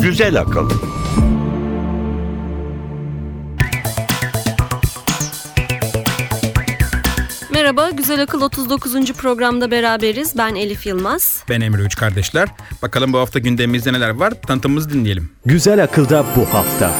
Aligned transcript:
Güzel 0.00 0.40
akıl. 0.40 0.70
Merhaba, 7.50 7.90
Güzel 7.90 8.22
Akıl 8.22 8.40
39. 8.40 9.12
programda 9.12 9.70
beraberiz. 9.70 10.38
Ben 10.38 10.54
Elif 10.54 10.86
Yılmaz. 10.86 11.44
Ben 11.48 11.60
Emre 11.60 11.82
Üç 11.82 11.96
kardeşler. 11.96 12.48
Bakalım 12.82 13.12
bu 13.12 13.18
hafta 13.18 13.38
gündemimizde 13.38 13.92
neler 13.92 14.10
var? 14.10 14.32
Tanıtımımızı 14.46 14.90
dinleyelim. 14.90 15.30
Güzel 15.46 15.84
akılda 15.84 16.24
bu 16.36 16.54
hafta. 16.54 16.92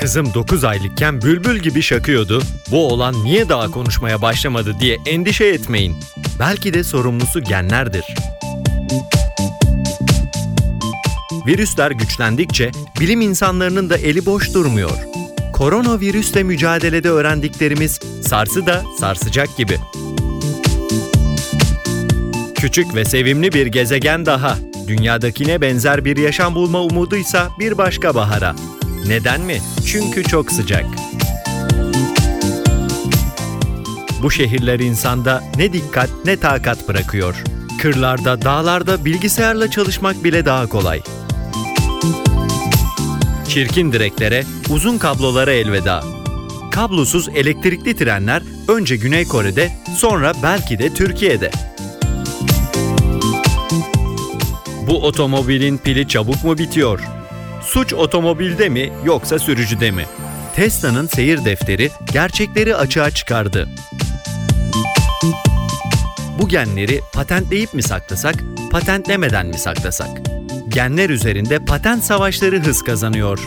Kızım 0.00 0.34
9 0.34 0.64
aylıkken 0.64 1.22
bülbül 1.22 1.58
gibi 1.58 1.82
şakıyordu. 1.82 2.42
Bu 2.70 2.88
oğlan 2.88 3.24
niye 3.24 3.48
daha 3.48 3.70
konuşmaya 3.70 4.22
başlamadı 4.22 4.80
diye 4.80 4.98
endişe 5.06 5.44
etmeyin. 5.44 5.96
Belki 6.38 6.74
de 6.74 6.84
sorumlusu 6.84 7.40
genlerdir. 7.40 8.04
Virüsler 11.46 11.90
güçlendikçe 11.90 12.70
bilim 13.00 13.20
insanlarının 13.20 13.90
da 13.90 13.96
eli 13.96 14.26
boş 14.26 14.54
durmuyor. 14.54 14.98
Koronavirüsle 15.52 16.42
mücadelede 16.42 17.08
öğrendiklerimiz 17.08 18.00
sarsı 18.28 18.66
da 18.66 18.82
sarsacak 19.00 19.56
gibi. 19.56 19.78
Küçük 22.54 22.94
ve 22.94 23.04
sevimli 23.04 23.52
bir 23.52 23.66
gezegen 23.66 24.26
daha. 24.26 24.58
Dünyadakine 24.86 25.60
benzer 25.60 26.04
bir 26.04 26.16
yaşam 26.16 26.54
bulma 26.54 26.80
umuduysa 26.82 27.48
bir 27.58 27.78
başka 27.78 28.14
bahara. 28.14 28.54
Neden 29.06 29.40
mi? 29.40 29.60
Çünkü 29.86 30.24
çok 30.24 30.52
sıcak. 30.52 30.84
Bu 34.22 34.30
şehirler 34.30 34.78
insanda 34.80 35.42
ne 35.56 35.72
dikkat 35.72 36.10
ne 36.24 36.36
takat 36.36 36.88
bırakıyor. 36.88 37.34
Kırlarda, 37.82 38.42
dağlarda 38.42 39.04
bilgisayarla 39.04 39.70
çalışmak 39.70 40.24
bile 40.24 40.44
daha 40.44 40.66
kolay. 40.66 41.02
Çirkin 43.48 43.92
direklere, 43.92 44.44
uzun 44.70 44.98
kablolara 44.98 45.52
elveda. 45.52 46.04
Kablosuz 46.70 47.28
elektrikli 47.28 47.96
trenler 47.96 48.42
önce 48.68 48.96
Güney 48.96 49.24
Kore'de, 49.24 49.70
sonra 49.96 50.32
belki 50.42 50.78
de 50.78 50.94
Türkiye'de. 50.94 51.50
Bu 54.86 55.06
otomobilin 55.06 55.78
pili 55.78 56.08
çabuk 56.08 56.44
mu 56.44 56.58
bitiyor? 56.58 57.19
Suç 57.62 57.92
otomobilde 57.92 58.68
mi 58.68 58.92
yoksa 59.04 59.38
sürücüde 59.38 59.90
mi? 59.90 60.06
Tesla'nın 60.56 61.06
seyir 61.06 61.44
defteri 61.44 61.90
gerçekleri 62.12 62.76
açığa 62.76 63.10
çıkardı. 63.10 63.68
Bu 66.38 66.48
genleri 66.48 67.00
patentleyip 67.12 67.74
mi 67.74 67.82
saklasak, 67.82 68.34
patentlemeden 68.70 69.46
mi 69.46 69.58
saklasak? 69.58 70.08
Genler 70.68 71.10
üzerinde 71.10 71.58
patent 71.64 72.04
savaşları 72.04 72.60
hız 72.60 72.82
kazanıyor. 72.82 73.46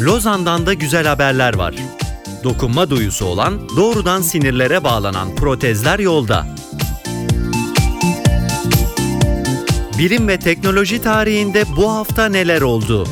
Lozan'dan 0.00 0.66
da 0.66 0.74
güzel 0.74 1.06
haberler 1.06 1.54
var. 1.54 1.74
Dokunma 2.44 2.90
duyusu 2.90 3.24
olan, 3.24 3.68
doğrudan 3.76 4.22
sinirlere 4.22 4.84
bağlanan 4.84 5.36
protezler 5.36 5.98
yolda. 5.98 6.46
Bilim 10.00 10.28
ve 10.28 10.38
teknoloji 10.38 11.02
tarihinde 11.02 11.64
bu 11.76 11.90
hafta 11.90 12.28
neler 12.28 12.60
oldu? 12.60 13.08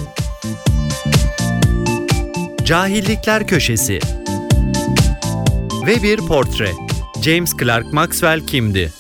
Cahillikler 2.65 3.47
Köşesi 3.47 3.99
Ve 5.87 6.03
bir 6.03 6.17
portre. 6.17 6.71
James 7.23 7.53
Clerk 7.61 7.93
Maxwell 7.93 8.47
kimdi? 8.47 8.93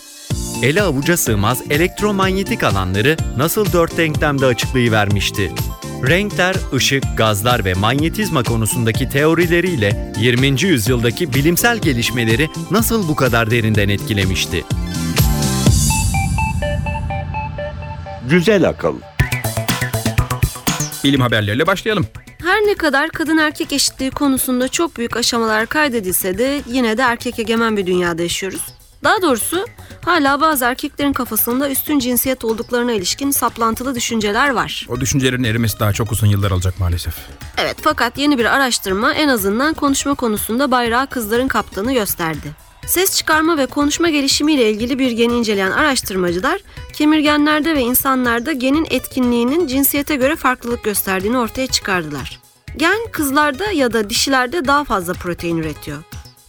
Ele 0.62 0.82
avuca 0.82 1.16
sığmaz 1.16 1.62
elektromanyetik 1.70 2.62
alanları 2.62 3.16
nasıl 3.36 3.72
dört 3.72 3.96
denklemde 3.96 4.46
açıklayıvermişti? 4.46 5.52
Renkler, 6.08 6.56
ışık, 6.74 7.04
gazlar 7.16 7.64
ve 7.64 7.74
manyetizma 7.74 8.42
konusundaki 8.42 9.08
teorileriyle 9.08 10.12
20. 10.20 10.62
yüzyıldaki 10.62 11.32
bilimsel 11.34 11.78
gelişmeleri 11.78 12.48
nasıl 12.70 13.08
bu 13.08 13.16
kadar 13.16 13.50
derinden 13.50 13.88
etkilemişti? 13.88 14.64
Güzel 18.30 18.68
akıl. 18.68 18.94
Bilim 21.04 21.20
haberleriyle 21.20 21.66
başlayalım. 21.66 22.06
Her 22.42 22.60
ne 22.60 22.74
kadar 22.74 23.10
kadın 23.10 23.38
erkek 23.38 23.72
eşitliği 23.72 24.10
konusunda 24.10 24.68
çok 24.68 24.96
büyük 24.96 25.16
aşamalar 25.16 25.66
kaydedilse 25.66 26.38
de 26.38 26.62
yine 26.66 26.98
de 26.98 27.02
erkek 27.02 27.38
egemen 27.38 27.76
bir 27.76 27.86
dünyada 27.86 28.22
yaşıyoruz. 28.22 28.62
Daha 29.04 29.22
doğrusu 29.22 29.66
hala 30.04 30.40
bazı 30.40 30.64
erkeklerin 30.64 31.12
kafasında 31.12 31.70
üstün 31.70 31.98
cinsiyet 31.98 32.44
olduklarına 32.44 32.92
ilişkin 32.92 33.30
saplantılı 33.30 33.94
düşünceler 33.94 34.50
var. 34.50 34.86
O 34.88 35.00
düşüncelerin 35.00 35.44
erimesi 35.44 35.80
daha 35.80 35.92
çok 35.92 36.12
uzun 36.12 36.26
yıllar 36.26 36.50
alacak 36.50 36.80
maalesef. 36.80 37.14
Evet 37.58 37.76
fakat 37.82 38.18
yeni 38.18 38.38
bir 38.38 38.44
araştırma 38.44 39.14
en 39.14 39.28
azından 39.28 39.74
konuşma 39.74 40.14
konusunda 40.14 40.70
bayrağı 40.70 41.06
kızların 41.06 41.48
kaptığını 41.48 41.92
gösterdi. 41.92 42.67
Ses 42.88 43.16
çıkarma 43.16 43.58
ve 43.58 43.66
konuşma 43.66 44.08
gelişimiyle 44.08 44.70
ilgili 44.70 44.98
bir 44.98 45.10
geni 45.10 45.32
inceleyen 45.32 45.70
araştırmacılar, 45.70 46.60
kemirgenlerde 46.92 47.74
ve 47.74 47.80
insanlarda 47.80 48.52
genin 48.52 48.86
etkinliğinin 48.90 49.66
cinsiyete 49.66 50.16
göre 50.16 50.36
farklılık 50.36 50.84
gösterdiğini 50.84 51.38
ortaya 51.38 51.66
çıkardılar. 51.66 52.40
Gen 52.76 52.98
kızlarda 53.12 53.70
ya 53.70 53.92
da 53.92 54.10
dişilerde 54.10 54.64
daha 54.64 54.84
fazla 54.84 55.12
protein 55.12 55.56
üretiyor. 55.56 55.98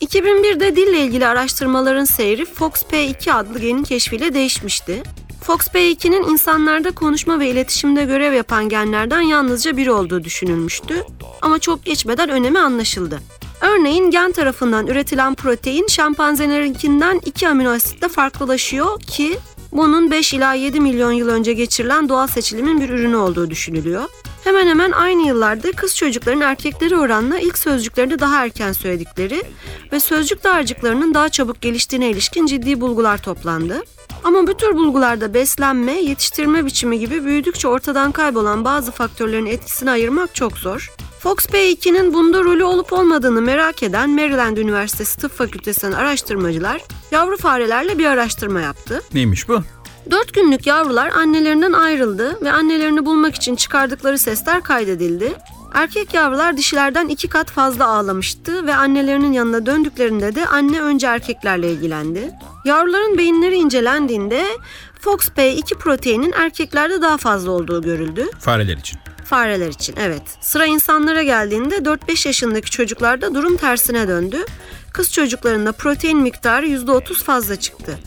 2001'de 0.01 0.75
dille 0.75 1.00
ilgili 1.00 1.27
araştırmaların 1.27 2.05
seyri 2.05 2.41
FOXP2 2.41 3.31
adlı 3.31 3.59
genin 3.59 3.83
keşfiyle 3.83 4.33
değişmişti. 4.33 5.03
FOXP2'nin 5.47 6.23
insanlarda 6.23 6.91
konuşma 6.91 7.39
ve 7.39 7.50
iletişimde 7.50 8.06
görev 8.06 8.33
yapan 8.33 8.69
genlerden 8.69 9.21
yalnızca 9.21 9.77
biri 9.77 9.91
olduğu 9.91 10.23
düşünülmüştü 10.23 11.03
ama 11.41 11.59
çok 11.59 11.85
geçmeden 11.85 12.29
önemi 12.29 12.59
anlaşıldı. 12.59 13.19
Örneğin 13.61 14.11
gen 14.11 14.31
tarafından 14.31 14.87
üretilen 14.87 15.35
protein 15.35 15.87
şempanzelerinkinden 15.87 17.21
2 17.25 17.47
amino 17.47 17.69
asitle 17.69 18.07
farklılaşıyor 18.07 18.99
ki 18.99 19.37
bunun 19.71 20.11
5 20.11 20.33
ila 20.33 20.53
7 20.53 20.79
milyon 20.79 21.11
yıl 21.11 21.27
önce 21.27 21.53
geçirilen 21.53 22.09
doğal 22.09 22.27
seçilimin 22.27 22.81
bir 22.81 22.89
ürünü 22.89 23.15
olduğu 23.15 23.49
düşünülüyor. 23.49 24.03
Hemen 24.43 24.67
hemen 24.67 24.91
aynı 24.91 25.27
yıllarda 25.27 25.71
kız 25.71 25.95
çocukların 25.95 26.41
erkekleri 26.41 26.97
oranla 26.97 27.39
ilk 27.39 27.57
sözcüklerini 27.57 28.19
daha 28.19 28.43
erken 28.43 28.71
söyledikleri 28.71 29.43
ve 29.91 29.99
sözcük 29.99 30.43
dağarcıklarının 30.43 31.13
daha 31.13 31.29
çabuk 31.29 31.61
geliştiğine 31.61 32.09
ilişkin 32.09 32.45
ciddi 32.45 32.81
bulgular 32.81 33.17
toplandı. 33.21 33.83
Ama 34.23 34.47
bu 34.47 34.57
tür 34.57 34.73
bulgularda 34.75 35.33
beslenme, 35.33 35.91
yetiştirme 35.91 36.65
biçimi 36.65 36.99
gibi 36.99 37.25
büyüdükçe 37.25 37.67
ortadan 37.67 38.11
kaybolan 38.11 38.65
bazı 38.65 38.91
faktörlerin 38.91 39.45
etkisini 39.45 39.91
ayırmak 39.91 40.35
çok 40.35 40.57
zor. 40.57 40.91
FOXP2'nin 41.24 42.13
bunda 42.13 42.44
rolü 42.44 42.63
olup 42.63 42.94
olmadığını 42.94 43.41
merak 43.41 43.84
eden 43.84 44.09
Maryland 44.09 44.57
Üniversitesi 44.57 45.19
Tıp 45.19 45.31
Fakültesi'nden 45.31 45.91
araştırmacılar 45.91 46.81
yavru 47.12 47.38
farelerle 47.38 47.97
bir 47.97 48.06
araştırma 48.06 48.62
yaptı. 48.62 49.02
Neymiş 49.13 49.50
bu? 49.50 49.62
4 50.12 50.34
günlük 50.34 50.68
yavrular 50.68 51.09
annelerinden 51.09 51.74
ayrıldı 51.74 52.41
ve 52.41 52.52
annelerini 52.52 53.06
bulmak 53.06 53.35
için 53.35 53.56
çıkardıkları 53.56 54.18
sesler 54.18 54.63
kaydedildi. 54.63 55.34
Erkek 55.74 56.13
yavrular 56.13 56.57
dişilerden 56.57 57.07
iki 57.07 57.28
kat 57.28 57.51
fazla 57.51 57.88
ağlamıştı 57.88 58.68
ve 58.68 58.75
annelerinin 58.75 59.34
yanına 59.34 59.66
döndüklerinde 59.66 60.36
de 60.36 60.47
anne 60.47 60.81
önce 60.81 61.07
erkeklerle 61.07 61.72
ilgilendi. 61.72 62.31
Yavruların 62.66 63.18
beyinleri 63.18 63.56
incelendiğinde 63.56 64.46
FOXP2 65.01 65.75
proteinin 65.75 66.31
erkeklerde 66.31 67.01
daha 67.01 67.18
fazla 67.18 67.51
olduğu 67.51 67.81
görüldü. 67.81 68.25
Fareler 68.40 68.78
için. 68.78 69.00
Fareler 69.29 69.67
için 69.67 69.95
evet. 70.00 70.22
Sıra 70.41 70.66
insanlara 70.66 71.23
geldiğinde 71.23 71.75
4-5 71.75 72.28
yaşındaki 72.28 72.71
çocuklarda 72.71 73.36
durum 73.36 73.57
tersine 73.57 74.07
döndü. 74.07 74.38
Kız 74.94 75.13
çocuklarında 75.13 75.71
protein 75.71 76.18
miktarı 76.18 76.68
%30 76.68 77.13
fazla 77.13 77.56
çıktı. 77.56 78.00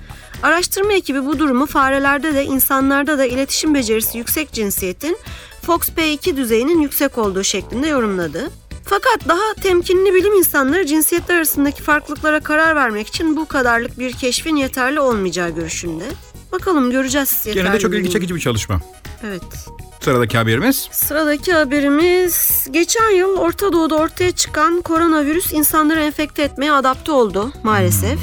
Araştırma 0.43 0.93
ekibi 0.93 1.27
bu 1.27 1.39
durumu 1.39 1.67
farelerde 1.67 2.35
de 2.35 2.45
insanlarda 2.45 3.19
da 3.19 3.25
iletişim 3.25 3.75
becerisi 3.75 4.19
yüksek 4.19 4.53
cinsiyetin 4.53 5.19
FOXP2 5.67 6.37
düzeyinin 6.37 6.81
yüksek 6.81 7.19
olduğu 7.19 7.45
şeklinde 7.45 7.89
yorumladı. 7.89 8.51
Fakat 8.85 9.29
daha 9.29 9.55
temkinli 9.63 10.15
bilim 10.15 10.33
insanları 10.33 10.87
cinsiyetler 10.87 11.37
arasındaki 11.37 11.83
farklılıklara 11.83 12.41
karar 12.41 12.77
vermek 12.77 13.09
için 13.09 13.37
bu 13.37 13.47
kadarlık 13.49 13.99
bir 13.99 14.13
keşfin 14.13 14.57
yeterli 14.57 15.01
olmayacağı 15.01 15.51
görüşünde. 15.51 16.05
Bakalım 16.53 16.91
göreceğiz 16.91 17.43
Gene 17.55 17.73
de 17.73 17.79
çok 17.79 17.95
ilgi 17.95 18.11
çekici 18.11 18.35
bir 18.35 18.41
çalışma. 18.41 18.81
Evet. 19.27 19.43
Sıradaki 20.01 20.39
haberimiz. 20.39 20.89
Sıradaki 20.93 21.53
haberimiz 21.53 22.67
geçen 22.71 23.11
yıl 23.11 23.37
Orta 23.37 23.73
Doğu'da 23.73 23.95
ortaya 23.95 24.33
çıkan 24.33 24.81
koronavirüs 24.81 25.53
insanları 25.53 26.01
enfekte 26.01 26.43
etmeye 26.43 26.73
adapte 26.73 27.13
oldu 27.13 27.53
maalesef. 27.63 28.19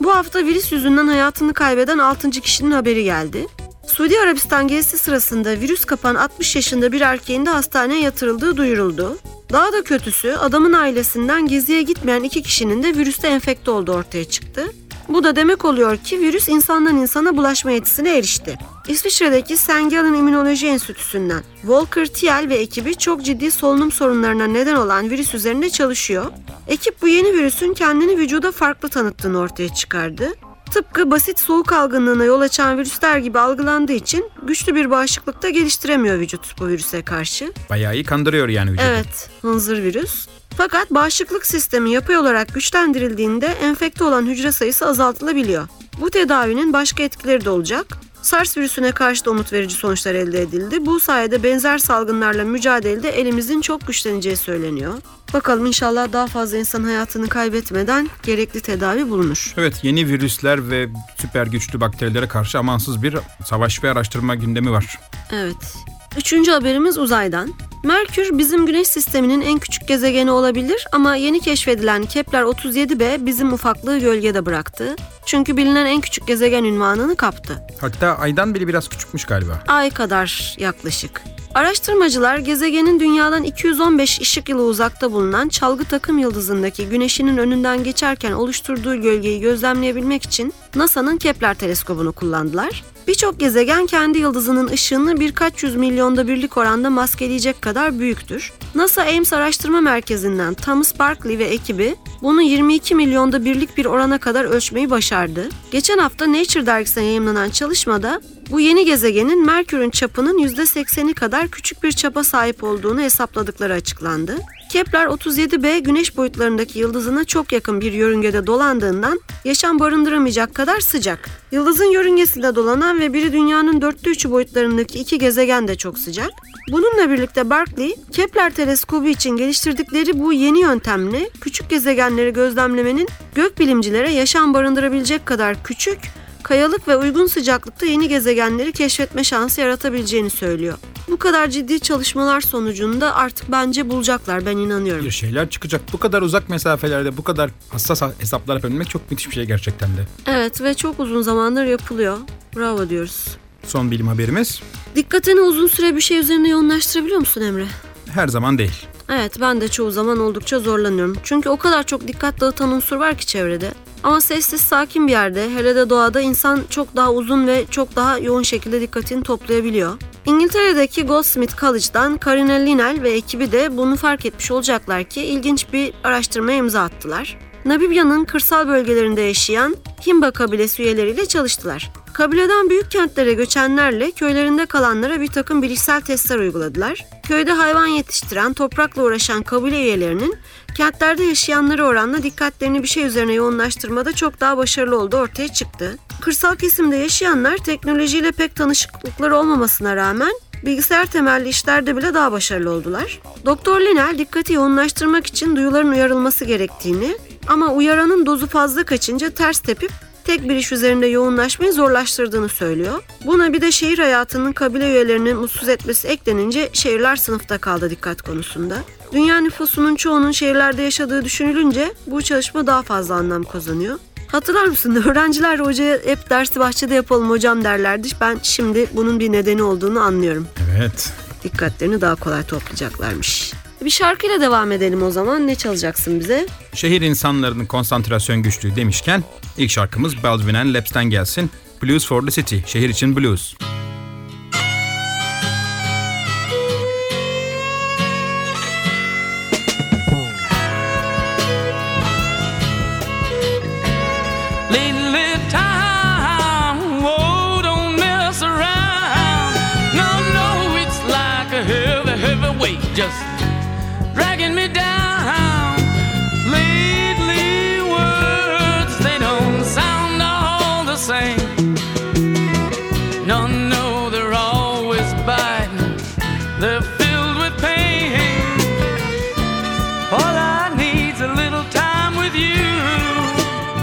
Bu 0.00 0.14
hafta 0.14 0.44
virüs 0.44 0.72
yüzünden 0.72 1.06
hayatını 1.06 1.54
kaybeden 1.54 1.98
6. 1.98 2.30
kişinin 2.30 2.70
haberi 2.70 3.04
geldi. 3.04 3.46
Suudi 3.86 4.20
Arabistan 4.20 4.68
gezisi 4.68 4.98
sırasında 4.98 5.60
virüs 5.60 5.84
kapan 5.84 6.14
60 6.14 6.56
yaşında 6.56 6.92
bir 6.92 7.00
erkeğin 7.00 7.46
de 7.46 7.50
hastaneye 7.50 8.00
yatırıldığı 8.00 8.56
duyuruldu. 8.56 9.18
Daha 9.52 9.72
da 9.72 9.82
kötüsü 9.82 10.32
adamın 10.32 10.72
ailesinden 10.72 11.48
geziye 11.48 11.82
gitmeyen 11.82 12.22
iki 12.22 12.42
kişinin 12.42 12.82
de 12.82 12.94
virüste 12.94 13.28
enfekte 13.28 13.70
olduğu 13.70 13.92
ortaya 13.92 14.24
çıktı. 14.24 14.72
Bu 15.08 15.24
da 15.24 15.36
demek 15.36 15.64
oluyor 15.64 15.96
ki 15.96 16.20
virüs 16.20 16.48
insandan 16.48 16.96
insana 16.96 17.36
bulaşma 17.36 17.70
yetisine 17.70 18.18
erişti. 18.18 18.58
İsviçre'deki 18.88 19.56
St. 19.56 19.68
Gallen 19.68 20.14
İmmünoloji 20.14 20.66
Enstitüsü'nden 20.66 21.42
Volker 21.64 22.06
Thiel 22.06 22.46
ve 22.48 22.56
ekibi 22.56 22.94
çok 22.94 23.22
ciddi 23.24 23.50
solunum 23.50 23.92
sorunlarına 23.92 24.46
neden 24.46 24.74
olan 24.74 25.10
virüs 25.10 25.34
üzerinde 25.34 25.70
çalışıyor. 25.70 26.26
Ekip 26.68 27.02
bu 27.02 27.08
yeni 27.08 27.32
virüsün 27.32 27.74
kendini 27.74 28.18
vücuda 28.18 28.52
farklı 28.52 28.88
tanıttığını 28.88 29.38
ortaya 29.38 29.74
çıkardı. 29.74 30.32
Tıpkı 30.70 31.10
basit 31.10 31.38
soğuk 31.38 31.72
algınlığına 31.72 32.24
yol 32.24 32.40
açan 32.40 32.78
virüsler 32.78 33.18
gibi 33.18 33.38
algılandığı 33.38 33.92
için 33.92 34.24
güçlü 34.42 34.74
bir 34.74 34.90
bağışıklıkta 34.90 35.48
geliştiremiyor 35.48 36.18
vücut 36.18 36.60
bu 36.60 36.68
virüse 36.68 37.02
karşı. 37.02 37.52
Bayağı 37.70 37.94
iyi 37.94 38.04
kandırıyor 38.04 38.48
yani 38.48 38.70
vücudu. 38.70 38.86
Evet, 38.88 39.30
hınzır 39.42 39.82
virüs. 39.82 40.26
Fakat 40.56 40.90
bağışıklık 40.90 41.46
sistemi 41.46 41.90
yapay 41.90 42.16
olarak 42.16 42.54
güçlendirildiğinde 42.54 43.46
enfekte 43.46 44.04
olan 44.04 44.26
hücre 44.26 44.52
sayısı 44.52 44.86
azaltılabiliyor. 44.86 45.68
Bu 46.00 46.10
tedavinin 46.10 46.72
başka 46.72 47.02
etkileri 47.02 47.44
de 47.44 47.50
olacak. 47.50 47.86
SARS 48.26 48.56
virüsüne 48.56 48.92
karşı 48.92 49.24
da 49.24 49.30
umut 49.30 49.52
verici 49.52 49.74
sonuçlar 49.74 50.14
elde 50.14 50.42
edildi. 50.42 50.86
Bu 50.86 51.00
sayede 51.00 51.42
benzer 51.42 51.78
salgınlarla 51.78 52.44
mücadelede 52.44 53.10
elimizin 53.10 53.60
çok 53.60 53.86
güçleneceği 53.86 54.36
söyleniyor. 54.36 54.94
Bakalım 55.34 55.66
inşallah 55.66 56.12
daha 56.12 56.26
fazla 56.26 56.58
insan 56.58 56.84
hayatını 56.84 57.28
kaybetmeden 57.28 58.08
gerekli 58.22 58.60
tedavi 58.60 59.10
bulunur. 59.10 59.54
Evet 59.56 59.74
yeni 59.82 60.08
virüsler 60.08 60.70
ve 60.70 60.88
süper 61.20 61.46
güçlü 61.46 61.80
bakterilere 61.80 62.28
karşı 62.28 62.58
amansız 62.58 63.02
bir 63.02 63.16
savaş 63.44 63.84
ve 63.84 63.90
araştırma 63.90 64.34
gündemi 64.34 64.70
var. 64.70 64.98
Evet. 65.32 65.76
Üçüncü 66.16 66.50
haberimiz 66.50 66.98
uzaydan. 66.98 67.54
Merkür 67.84 68.38
bizim 68.38 68.66
güneş 68.66 68.88
sisteminin 68.88 69.40
en 69.40 69.58
küçük 69.58 69.88
gezegeni 69.88 70.30
olabilir 70.30 70.86
ama 70.92 71.16
yeni 71.16 71.40
keşfedilen 71.40 72.02
Kepler 72.04 72.42
37b 72.42 73.26
bizim 73.26 73.52
ufaklığı 73.52 73.98
gölgede 73.98 74.46
bıraktı. 74.46 74.96
Çünkü 75.26 75.56
bilinen 75.56 75.86
en 75.86 76.00
küçük 76.00 76.26
gezegen 76.26 76.64
ünvanını 76.64 77.16
kaptı. 77.16 77.62
Hatta 77.80 78.18
aydan 78.18 78.54
bile 78.54 78.68
biraz 78.68 78.88
küçükmüş 78.88 79.24
galiba. 79.24 79.62
Ay 79.68 79.90
kadar 79.90 80.56
yaklaşık. 80.58 81.22
Araştırmacılar 81.54 82.38
gezegenin 82.38 83.00
dünyadan 83.00 83.42
215 83.42 84.20
ışık 84.20 84.48
yılı 84.48 84.62
uzakta 84.62 85.12
bulunan 85.12 85.48
çalgı 85.48 85.84
takım 85.84 86.18
yıldızındaki 86.18 86.88
güneşinin 86.88 87.36
önünden 87.36 87.84
geçerken 87.84 88.32
oluşturduğu 88.32 89.02
gölgeyi 89.02 89.40
gözlemleyebilmek 89.40 90.22
için 90.22 90.52
NASA'nın 90.74 91.16
Kepler 91.16 91.54
teleskobunu 91.54 92.12
kullandılar. 92.12 92.84
Birçok 93.06 93.40
gezegen 93.40 93.86
kendi 93.86 94.18
yıldızının 94.18 94.68
ışığını 94.68 95.20
birkaç 95.20 95.62
yüz 95.62 95.76
milyonda 95.76 96.28
birlik 96.28 96.56
oranda 96.56 96.90
maskeleyecek 96.90 97.62
kadar 97.62 97.98
büyüktür. 97.98 98.52
NASA 98.74 99.02
Ames 99.02 99.32
Araştırma 99.32 99.80
Merkezi'nden 99.80 100.54
Thomas 100.54 100.98
Barkley 100.98 101.38
ve 101.38 101.44
ekibi 101.44 101.96
bunu 102.22 102.42
22 102.42 102.94
milyonda 102.94 103.44
birlik 103.44 103.76
bir 103.76 103.84
orana 103.84 104.18
kadar 104.18 104.44
ölçmeyi 104.44 104.90
başardı. 104.90 105.48
Geçen 105.70 105.98
hafta 105.98 106.32
Nature 106.32 106.66
dergisine 106.66 107.04
yayımlanan 107.04 107.50
çalışmada 107.50 108.20
bu 108.50 108.60
yeni 108.60 108.84
gezegenin 108.84 109.46
Merkür'ün 109.46 109.90
çapının 109.90 110.38
%80'i 110.38 111.14
kadar 111.14 111.48
küçük 111.48 111.82
bir 111.82 111.92
çapa 111.92 112.24
sahip 112.24 112.64
olduğunu 112.64 113.00
hesapladıkları 113.00 113.72
açıklandı. 113.72 114.36
Kepler 114.70 115.06
37b 115.06 115.78
güneş 115.78 116.16
boyutlarındaki 116.16 116.78
yıldızına 116.78 117.24
çok 117.24 117.52
yakın 117.52 117.80
bir 117.80 117.92
yörüngede 117.92 118.46
dolandığından 118.46 119.20
yaşam 119.44 119.80
barındıramayacak 119.80 120.54
kadar 120.54 120.80
sıcak. 120.80 121.28
Yıldızın 121.52 121.92
yörüngesinde 121.92 122.54
dolanan 122.54 123.00
ve 123.00 123.12
biri 123.12 123.32
dünyanın 123.32 123.82
dörtte 123.82 124.10
üçü 124.10 124.30
boyutlarındaki 124.30 124.98
iki 124.98 125.18
gezegen 125.18 125.68
de 125.68 125.76
çok 125.76 125.98
sıcak. 125.98 126.30
Bununla 126.72 127.10
birlikte 127.10 127.50
Barkley, 127.50 127.96
Kepler 128.12 128.54
teleskobu 128.54 129.08
için 129.08 129.30
geliştirdikleri 129.30 130.18
bu 130.18 130.32
yeni 130.32 130.60
yöntemle 130.60 131.30
küçük 131.40 131.70
gezegenleri 131.70 132.32
gözlemlemenin 132.32 133.08
gökbilimcilere 133.34 134.12
yaşam 134.12 134.54
barındırabilecek 134.54 135.26
kadar 135.26 135.64
küçük 135.64 135.98
kayalık 136.46 136.88
ve 136.88 136.96
uygun 136.96 137.26
sıcaklıkta 137.26 137.86
yeni 137.86 138.08
gezegenleri 138.08 138.72
keşfetme 138.72 139.24
şansı 139.24 139.60
yaratabileceğini 139.60 140.30
söylüyor. 140.30 140.78
Bu 141.08 141.16
kadar 141.16 141.50
ciddi 141.50 141.80
çalışmalar 141.80 142.40
sonucunda 142.40 143.14
artık 143.14 143.52
bence 143.52 143.90
bulacaklar 143.90 144.46
ben 144.46 144.56
inanıyorum. 144.56 145.04
Bir 145.04 145.10
şeyler 145.10 145.50
çıkacak. 145.50 145.80
Bu 145.92 145.98
kadar 145.98 146.22
uzak 146.22 146.48
mesafelerde 146.48 147.16
bu 147.16 147.24
kadar 147.24 147.50
hassas 147.68 148.02
hesaplar 148.18 148.54
yapabilmek 148.54 148.90
çok 148.90 149.10
müthiş 149.10 149.28
bir 149.28 149.34
şey 149.34 149.44
gerçekten 149.44 149.88
de. 149.96 150.06
Evet 150.26 150.60
ve 150.60 150.74
çok 150.74 151.00
uzun 151.00 151.22
zamandır 151.22 151.64
yapılıyor. 151.64 152.18
Bravo 152.56 152.88
diyoruz. 152.88 153.26
Son 153.66 153.90
bilim 153.90 154.08
haberimiz 154.08 154.60
Dikkatini 154.96 155.40
uzun 155.40 155.66
süre 155.66 155.96
bir 155.96 156.00
şey 156.00 156.18
üzerine 156.18 156.48
yoğunlaştırabiliyor 156.48 157.18
musun 157.20 157.40
Emre? 157.40 157.66
her 158.10 158.28
zaman 158.28 158.58
değil. 158.58 158.86
Evet 159.08 159.40
ben 159.40 159.60
de 159.60 159.68
çoğu 159.68 159.90
zaman 159.90 160.18
oldukça 160.18 160.58
zorlanıyorum. 160.58 161.16
Çünkü 161.22 161.48
o 161.48 161.56
kadar 161.56 161.82
çok 161.82 162.08
dikkat 162.08 162.40
dağıtan 162.40 162.72
unsur 162.72 162.96
var 162.96 163.18
ki 163.18 163.26
çevrede. 163.26 163.72
Ama 164.06 164.20
sessiz 164.20 164.60
sakin 164.60 165.06
bir 165.06 165.12
yerde 165.12 165.50
hele 165.50 165.76
de 165.76 165.90
doğada 165.90 166.20
insan 166.20 166.60
çok 166.70 166.96
daha 166.96 167.12
uzun 167.12 167.46
ve 167.46 167.64
çok 167.70 167.96
daha 167.96 168.18
yoğun 168.18 168.42
şekilde 168.42 168.80
dikkatini 168.80 169.22
toplayabiliyor. 169.22 169.98
İngiltere'deki 170.26 171.02
Goldsmith 171.02 171.60
College'dan 171.60 172.16
Karina 172.16 172.52
Linnell 172.52 173.02
ve 173.02 173.10
ekibi 173.10 173.52
de 173.52 173.76
bunu 173.76 173.96
fark 173.96 174.26
etmiş 174.26 174.50
olacaklar 174.50 175.04
ki 175.04 175.22
ilginç 175.22 175.66
bir 175.72 175.92
araştırmaya 176.04 176.58
imza 176.58 176.82
attılar. 176.82 177.38
Namibya'nın 177.64 178.24
kırsal 178.24 178.68
bölgelerinde 178.68 179.20
yaşayan 179.20 179.76
Himba 180.06 180.30
kabilesi 180.30 180.82
üyeleriyle 180.82 181.26
çalıştılar. 181.26 181.92
Kabileden 182.16 182.70
büyük 182.70 182.90
kentlere 182.90 183.32
göçenlerle 183.32 184.10
köylerinde 184.10 184.66
kalanlara 184.66 185.20
bir 185.20 185.28
takım 185.28 185.62
bilişsel 185.62 186.00
testler 186.00 186.38
uyguladılar. 186.38 187.06
Köyde 187.28 187.52
hayvan 187.52 187.86
yetiştiren, 187.86 188.52
toprakla 188.52 189.02
uğraşan 189.02 189.42
kabile 189.42 189.76
üyelerinin 189.76 190.36
kentlerde 190.76 191.24
yaşayanlara 191.24 191.84
oranla 191.84 192.22
dikkatlerini 192.22 192.82
bir 192.82 192.88
şey 192.88 193.04
üzerine 193.04 193.32
yoğunlaştırmada 193.32 194.12
çok 194.12 194.40
daha 194.40 194.56
başarılı 194.56 194.98
olduğu 194.98 195.16
ortaya 195.16 195.48
çıktı. 195.48 195.98
Kırsal 196.20 196.56
kesimde 196.56 196.96
yaşayanlar 196.96 197.56
teknolojiyle 197.56 198.32
pek 198.32 198.56
tanışıklıkları 198.56 199.36
olmamasına 199.36 199.96
rağmen 199.96 200.32
bilgisayar 200.66 201.06
temelli 201.06 201.48
işlerde 201.48 201.96
bile 201.96 202.14
daha 202.14 202.32
başarılı 202.32 202.70
oldular. 202.70 203.20
Doktor 203.44 203.80
Linel 203.80 204.18
dikkati 204.18 204.52
yoğunlaştırmak 204.52 205.26
için 205.26 205.56
duyuların 205.56 205.90
uyarılması 205.90 206.44
gerektiğini 206.44 207.16
ama 207.48 207.72
uyaranın 207.72 208.26
dozu 208.26 208.46
fazla 208.46 208.84
kaçınca 208.84 209.30
ters 209.30 209.60
tepip 209.60 209.90
tek 210.26 210.48
bir 210.48 210.56
iş 210.56 210.72
üzerinde 210.72 211.06
yoğunlaşmayı 211.06 211.72
zorlaştırdığını 211.72 212.48
söylüyor. 212.48 213.02
Buna 213.24 213.52
bir 213.52 213.60
de 213.60 213.72
şehir 213.72 213.98
hayatının 213.98 214.52
kabile 214.52 214.90
üyelerini 214.90 215.34
mutsuz 215.34 215.68
etmesi 215.68 216.08
eklenince 216.08 216.70
şehirler 216.72 217.16
sınıfta 217.16 217.58
kaldı 217.58 217.90
dikkat 217.90 218.22
konusunda. 218.22 218.76
Dünya 219.12 219.40
nüfusunun 219.40 219.96
çoğunun 219.96 220.30
şehirlerde 220.30 220.82
yaşadığı 220.82 221.24
düşünülünce 221.24 221.94
bu 222.06 222.22
çalışma 222.22 222.66
daha 222.66 222.82
fazla 222.82 223.14
anlam 223.14 223.44
kazanıyor. 223.44 223.98
Hatırlar 224.26 224.64
mısın? 224.64 224.94
Öğrenciler 225.06 225.58
hocaya 225.58 225.98
hep 226.04 226.30
dersi 226.30 226.60
bahçede 226.60 226.94
yapalım 226.94 227.30
hocam 227.30 227.64
derlerdi. 227.64 228.08
Ben 228.20 228.38
şimdi 228.42 228.86
bunun 228.92 229.20
bir 229.20 229.32
nedeni 229.32 229.62
olduğunu 229.62 230.00
anlıyorum. 230.00 230.46
Evet. 230.78 231.12
Dikkatlerini 231.44 232.00
daha 232.00 232.14
kolay 232.14 232.42
toplayacaklarmış. 232.42 233.52
Bir 233.86 233.90
şarkıyla 233.90 234.40
devam 234.40 234.72
edelim 234.72 235.02
o 235.02 235.10
zaman. 235.10 235.46
Ne 235.46 235.54
çalacaksın 235.54 236.20
bize? 236.20 236.46
Şehir 236.74 237.00
insanlarının 237.00 237.66
konsantrasyon 237.66 238.42
güçlüğü 238.42 238.76
demişken 238.76 239.24
ilk 239.56 239.70
şarkımız 239.70 240.22
Baldwin 240.22 240.54
and 240.54 240.74
Laps'ten 240.74 241.04
gelsin. 241.04 241.50
Blues 241.82 242.06
for 242.06 242.26
the 242.26 242.30
City, 242.30 242.56
şehir 242.66 242.88
için 242.88 243.16
blues. 243.16 243.54
Lately 243.54 243.75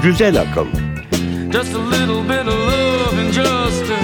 Güzel 0.04 0.42
akıl. 0.42 0.66
Just 1.52 1.76
a 1.76 1.80
little 1.80 2.24
bit 2.24 2.48
of 2.48 2.60
love 2.60 3.20
and 3.20 3.34
just 3.34 3.86
to 3.88 3.96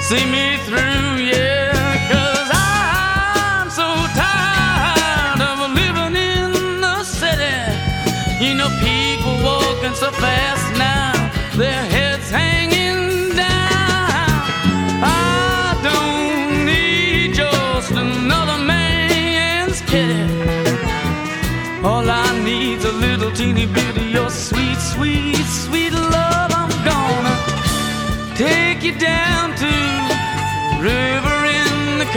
see 0.00 0.26
me 0.26 0.56
through, 0.66 1.18
yeah. 1.18 2.12
Cause 2.12 2.50
I'm 2.52 3.70
so 3.70 3.86
tired 4.14 5.40
of 5.40 5.74
living 5.74 6.16
in 6.16 6.80
the 6.80 7.04
city. 7.04 7.56
You 8.40 8.54
know, 8.54 8.68
people 8.80 9.34
walking 9.42 9.94
so 9.94 10.10
fast 10.12 10.78
now, 10.78 11.12
their 11.56 11.97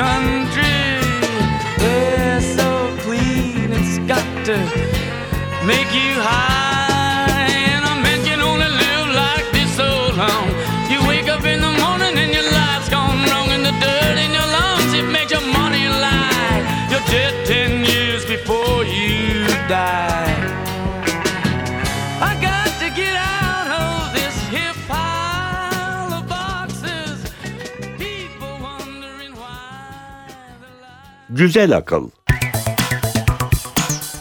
country. 0.02 0.98
They're 1.78 2.42
so 2.42 2.70
clean, 3.04 3.72
it's 3.72 4.00
got 4.12 4.28
to 4.48 4.58
make 5.68 5.94
you 5.94 6.14
high. 6.28 6.61
Güzel 31.42 31.78
akıl. 31.78 32.10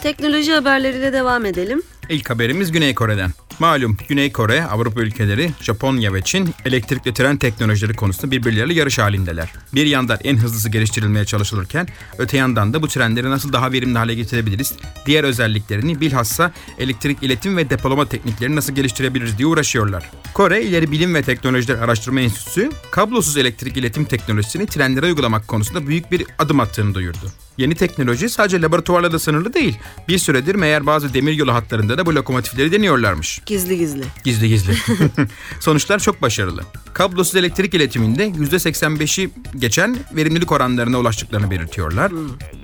Teknoloji 0.03 0.51
haberleriyle 0.53 1.13
devam 1.13 1.45
edelim. 1.45 1.81
İlk 2.09 2.29
haberimiz 2.29 2.71
Güney 2.71 2.95
Kore'den. 2.95 3.31
Malum 3.61 3.97
Güney 4.07 4.31
Kore, 4.31 4.63
Avrupa 4.63 5.01
ülkeleri, 5.01 5.51
Japonya 5.61 6.13
ve 6.13 6.21
Çin 6.21 6.49
elektrikli 6.65 7.13
tren 7.13 7.37
teknolojileri 7.37 7.93
konusunda 7.93 8.31
birbirleriyle 8.31 8.73
yarış 8.73 8.99
halindeler. 8.99 9.53
Bir 9.73 9.85
yandan 9.85 10.17
en 10.23 10.37
hızlısı 10.37 10.69
geliştirilmeye 10.69 11.25
çalışılırken 11.25 11.87
öte 12.17 12.37
yandan 12.37 12.73
da 12.73 12.81
bu 12.81 12.87
trenleri 12.87 13.29
nasıl 13.29 13.53
daha 13.53 13.71
verimli 13.71 13.97
hale 13.97 14.15
getirebiliriz, 14.15 14.73
diğer 15.05 15.23
özelliklerini 15.23 16.01
bilhassa 16.01 16.51
elektrik 16.79 17.23
iletim 17.23 17.57
ve 17.57 17.69
depolama 17.69 18.05
tekniklerini 18.05 18.55
nasıl 18.55 18.75
geliştirebiliriz 18.75 19.37
diye 19.37 19.47
uğraşıyorlar. 19.47 20.09
Kore 20.33 20.63
İleri 20.63 20.91
Bilim 20.91 21.15
ve 21.15 21.23
Teknolojiler 21.23 21.75
Araştırma 21.75 22.21
Enstitüsü 22.21 22.71
kablosuz 22.91 23.37
elektrik 23.37 23.77
iletim 23.77 24.05
teknolojisini 24.05 24.65
trenlere 24.65 25.05
uygulamak 25.05 25.47
konusunda 25.47 25.87
büyük 25.87 26.11
bir 26.11 26.25
adım 26.39 26.59
attığını 26.59 26.93
duyurdu. 26.93 27.31
Yeni 27.57 27.75
teknoloji 27.75 28.29
sadece 28.29 28.61
laboratuvarla 28.61 29.11
da 29.11 29.19
sınırlı 29.19 29.53
değil. 29.53 29.79
Bir 30.07 30.17
süredir 30.17 30.55
meğer 30.55 30.85
bazı 30.85 31.13
demiryolu 31.13 31.53
hatlarında 31.53 31.97
da 31.97 32.05
bu 32.05 32.15
lokomotifleri 32.15 32.71
deniyorlarmış. 32.71 33.41
Gizli 33.51 33.77
gizli. 33.77 34.03
Gizli 34.23 34.49
gizli. 34.49 34.73
Sonuçlar 35.59 35.99
çok 35.99 36.21
başarılı. 36.21 36.63
Kablosuz 36.93 37.35
elektrik 37.35 37.73
iletiminde 37.73 38.27
%85'i 38.27 39.29
geçen 39.59 39.97
verimlilik 40.15 40.51
oranlarına 40.51 40.99
ulaştıklarını 40.99 41.51
belirtiyorlar. 41.51 42.11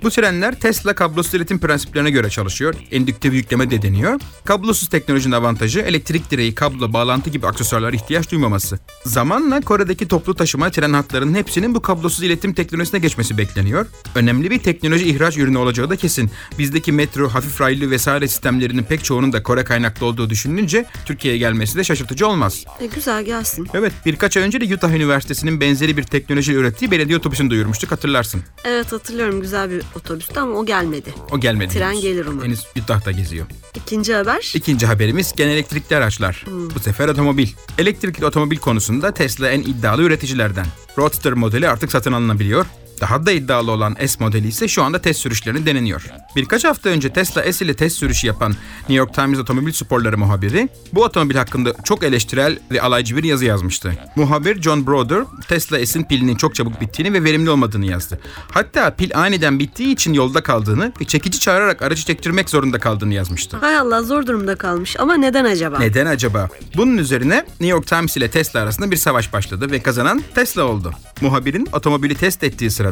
Bu 0.02 0.10
trenler 0.10 0.60
Tesla 0.60 0.94
kablosuz 0.94 1.34
iletim 1.34 1.58
prensiplerine 1.58 2.10
göre 2.10 2.30
çalışıyor. 2.30 2.74
Endüktif 2.90 3.34
yükleme 3.34 3.70
de 3.70 3.82
deniyor. 3.82 4.20
Kablosuz 4.44 4.88
teknolojinin 4.88 5.34
avantajı 5.34 5.80
elektrik 5.80 6.30
direği, 6.30 6.54
kablo, 6.54 6.92
bağlantı 6.92 7.30
gibi 7.30 7.46
aksesuarlara 7.46 7.96
ihtiyaç 7.96 8.30
duymaması. 8.30 8.78
Zamanla 9.04 9.60
Kore'deki 9.60 10.08
toplu 10.08 10.34
taşıma 10.34 10.70
tren 10.70 10.92
hatlarının 10.92 11.34
hepsinin 11.34 11.74
bu 11.74 11.82
kablosuz 11.82 12.22
iletim 12.24 12.54
teknolojisine 12.54 13.00
geçmesi 13.00 13.38
bekleniyor. 13.38 13.86
Önemli 14.14 14.50
bir 14.50 14.58
teknoloji 14.58 15.04
ihraç 15.04 15.36
ürünü 15.36 15.58
olacağı 15.58 15.90
da 15.90 15.96
kesin. 15.96 16.30
Bizdeki 16.58 16.92
metro, 16.92 17.28
hafif 17.28 17.60
raylı 17.60 17.90
vesaire 17.90 18.28
sistemlerinin 18.28 18.82
pek 18.82 19.04
çoğunun 19.04 19.32
da 19.32 19.42
Kore 19.42 19.64
kaynaklı 19.64 20.06
olduğu 20.06 20.30
düşünülünce 20.30 20.67
Türkiye'ye 21.04 21.38
gelmesi 21.38 21.78
de 21.78 21.84
şaşırtıcı 21.84 22.26
olmaz. 22.28 22.64
E, 22.80 22.86
güzel 22.86 23.24
gelsin. 23.24 23.68
Evet 23.74 23.92
birkaç 24.06 24.36
ay 24.36 24.42
önce 24.42 24.60
de 24.60 24.74
Utah 24.74 24.90
Üniversitesi'nin 24.90 25.60
benzeri 25.60 25.96
bir 25.96 26.02
teknoloji 26.02 26.52
ürettiği 26.52 26.90
belediye 26.90 27.18
otobüsünü 27.18 27.50
duyurmuştuk 27.50 27.92
hatırlarsın. 27.92 28.42
Evet 28.64 28.92
hatırlıyorum 28.92 29.40
güzel 29.40 29.70
bir 29.70 29.82
otobüstü 29.94 30.40
ama 30.40 30.54
o 30.54 30.66
gelmedi. 30.66 31.14
O 31.30 31.40
gelmedi. 31.40 31.74
Tren 31.74 31.90
henüz. 31.90 32.02
gelir 32.02 32.26
umarım. 32.26 32.44
Henüz 32.48 32.66
Utah'ta 32.82 33.10
geziyor. 33.10 33.46
İkinci 33.74 34.14
haber. 34.14 34.52
İkinci 34.54 34.86
haberimiz 34.86 35.32
gene 35.36 35.52
elektrikli 35.52 35.96
araçlar. 35.96 36.44
Bu 36.74 36.80
sefer 36.80 37.08
otomobil. 37.08 37.48
Elektrikli 37.78 38.24
otomobil 38.24 38.56
konusunda 38.56 39.14
Tesla 39.14 39.48
en 39.48 39.60
iddialı 39.60 40.02
üreticilerden. 40.02 40.66
Roadster 40.98 41.32
modeli 41.32 41.68
artık 41.68 41.92
satın 41.92 42.12
alınabiliyor. 42.12 42.66
Daha 43.00 43.26
da 43.26 43.32
iddialı 43.32 43.70
olan 43.70 43.96
S 44.06 44.16
modeli 44.24 44.48
ise 44.48 44.68
şu 44.68 44.82
anda 44.82 45.00
test 45.00 45.20
sürüşlerini 45.20 45.66
deneniyor. 45.66 46.06
Birkaç 46.36 46.64
hafta 46.64 46.90
önce 46.90 47.12
Tesla 47.12 47.52
S 47.52 47.64
ile 47.64 47.74
test 47.74 47.96
sürüşü 47.96 48.26
yapan 48.26 48.54
New 48.80 48.94
York 48.94 49.14
Times 49.14 49.38
otomobil 49.38 49.72
sporları 49.72 50.18
muhabiri 50.18 50.68
bu 50.92 51.04
otomobil 51.04 51.34
hakkında 51.34 51.74
çok 51.84 52.02
eleştirel 52.02 52.58
ve 52.70 52.82
alaycı 52.82 53.16
bir 53.16 53.24
yazı 53.24 53.44
yazmıştı. 53.44 53.92
Muhabir 54.16 54.62
John 54.62 54.86
Broder 54.86 55.24
Tesla 55.48 55.86
S'in 55.86 56.02
pilinin 56.02 56.36
çok 56.36 56.54
çabuk 56.54 56.80
bittiğini 56.80 57.12
ve 57.12 57.24
verimli 57.24 57.50
olmadığını 57.50 57.86
yazdı. 57.86 58.20
Hatta 58.50 58.90
pil 58.90 59.10
aniden 59.14 59.58
bittiği 59.58 59.92
için 59.92 60.12
yolda 60.12 60.42
kaldığını 60.42 60.92
ve 61.00 61.04
çekici 61.04 61.40
çağırarak 61.40 61.82
aracı 61.82 62.04
çektirmek 62.04 62.50
zorunda 62.50 62.78
kaldığını 62.78 63.14
yazmıştı. 63.14 63.56
Hay 63.56 63.76
Allah 63.78 64.02
zor 64.02 64.26
durumda 64.26 64.56
kalmış 64.56 64.96
ama 65.00 65.16
neden 65.16 65.44
acaba? 65.44 65.78
Neden 65.78 66.06
acaba? 66.06 66.48
Bunun 66.76 66.98
üzerine 66.98 67.36
New 67.36 67.66
York 67.66 67.86
Times 67.86 68.16
ile 68.16 68.30
Tesla 68.30 68.60
arasında 68.60 68.90
bir 68.90 68.96
savaş 68.96 69.32
başladı 69.32 69.70
ve 69.70 69.82
kazanan 69.82 70.22
Tesla 70.34 70.62
oldu. 70.62 70.92
Muhabirin 71.20 71.68
otomobili 71.72 72.14
test 72.14 72.44
ettiği 72.44 72.70
sırada 72.70 72.87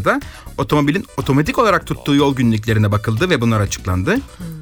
otomobilin 0.58 1.04
otomatik 1.16 1.58
olarak 1.58 1.86
tuttuğu 1.86 2.14
yol 2.14 2.36
günlüklerine 2.36 2.92
bakıldı 2.92 3.30
ve 3.30 3.40
bunlar 3.40 3.60
açıklandı. 3.60 4.16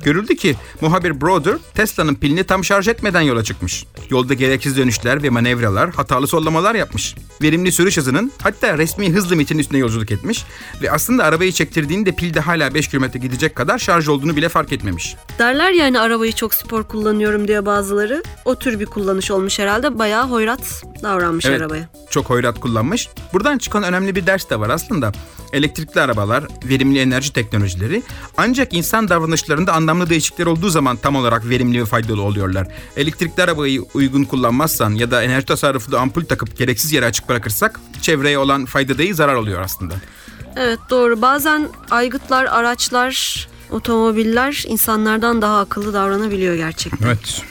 Görüldü 0.05 0.37
ki 0.37 0.57
muhabir 0.81 1.21
Broder 1.21 1.57
Tesla'nın 1.75 2.15
pilini 2.15 2.45
tam 2.45 2.65
şarj 2.65 2.89
etmeden 2.89 3.21
yola 3.21 3.45
çıkmış. 3.45 3.87
Yolda 4.11 4.35
gereksiz 4.35 4.77
dönüşler 4.77 5.23
ve 5.23 5.31
manevralar, 5.31 5.91
hatalı 5.91 6.27
sollamalar 6.27 6.75
yapmış. 6.75 7.15
Verimli 7.43 7.73
sürüş 7.73 7.97
hızının 7.97 8.33
hatta 8.43 8.79
resmi 8.79 9.13
hız 9.13 9.33
limitinin 9.33 9.59
üstüne 9.59 9.79
yolculuk 9.79 10.11
etmiş 10.11 10.45
ve 10.83 10.91
aslında 10.91 11.25
arabayı 11.25 11.53
çektirdiğinde 11.53 12.13
pilde 12.13 12.41
hala 12.41 12.75
5 12.75 12.89
km 12.89 13.05
gidecek 13.05 13.55
kadar 13.55 13.79
şarj 13.79 14.09
olduğunu 14.09 14.37
bile 14.37 14.49
fark 14.49 14.73
etmemiş. 14.73 15.17
Derler 15.39 15.71
yani 15.71 16.01
arabayı 16.01 16.33
çok 16.33 16.55
spor 16.55 16.85
kullanıyorum 16.85 17.49
diye 17.49 17.67
bazıları. 17.67 18.23
O 18.45 18.59
tür 18.59 18.81
bir 18.81 18.87
kullanış 18.87 19.31
olmuş 19.31 19.59
herhalde. 19.59 19.99
Bayağı 19.99 20.29
hoyrat 20.29 20.85
davranmış 21.03 21.47
Evet, 21.47 21.61
arabaya. 21.61 21.89
Çok 22.11 22.31
hoyrat 22.31 22.61
kullanmış. 22.61 23.09
Buradan 23.33 23.59
çıkan 23.59 23.83
önemli 23.83 24.15
bir 24.15 24.27
ders 24.27 24.51
de 24.51 24.61
var 24.61 24.71
aslında. 24.71 25.13
Elektrikli 25.53 26.01
arabalar, 26.01 26.45
verimli 26.65 26.99
enerji 27.01 27.33
teknolojileri 27.33 28.03
ancak 28.37 28.75
insan 28.75 29.09
davranışlarında 29.09 29.73
anlamlı 29.95 30.11
değişiklikler 30.11 30.47
olduğu 30.47 30.69
zaman 30.69 30.97
tam 30.97 31.17
olarak 31.17 31.49
verimli 31.49 31.81
ve 31.81 31.85
faydalı 31.85 32.23
oluyorlar. 32.23 32.67
Elektrikli 32.97 33.43
arabayı 33.43 33.83
uygun 33.95 34.25
kullanmazsan 34.25 34.91
ya 34.91 35.11
da 35.11 35.23
enerji 35.23 35.47
tasarrufu 35.47 35.93
da 35.93 36.01
ampul 36.01 36.25
takıp 36.25 36.59
gereksiz 36.59 36.93
yere 36.93 37.07
açık 37.07 37.29
bırakırsak 37.29 37.81
çevreye 38.03 38.39
olan 38.39 38.65
fayda 38.65 38.99
değil 38.99 39.15
zarar 39.15 39.35
oluyor 39.35 39.61
aslında. 39.61 39.95
Evet 40.57 40.79
doğru. 40.91 41.23
Bazen 41.23 41.69
aygıtlar, 41.91 42.45
araçlar, 42.45 43.49
otomobiller 43.71 44.65
insanlardan 44.67 45.43
daha 45.43 45.61
akıllı 45.61 45.93
davranabiliyor 45.93 46.55
gerçekten. 46.55 47.07
Evet. 47.07 47.43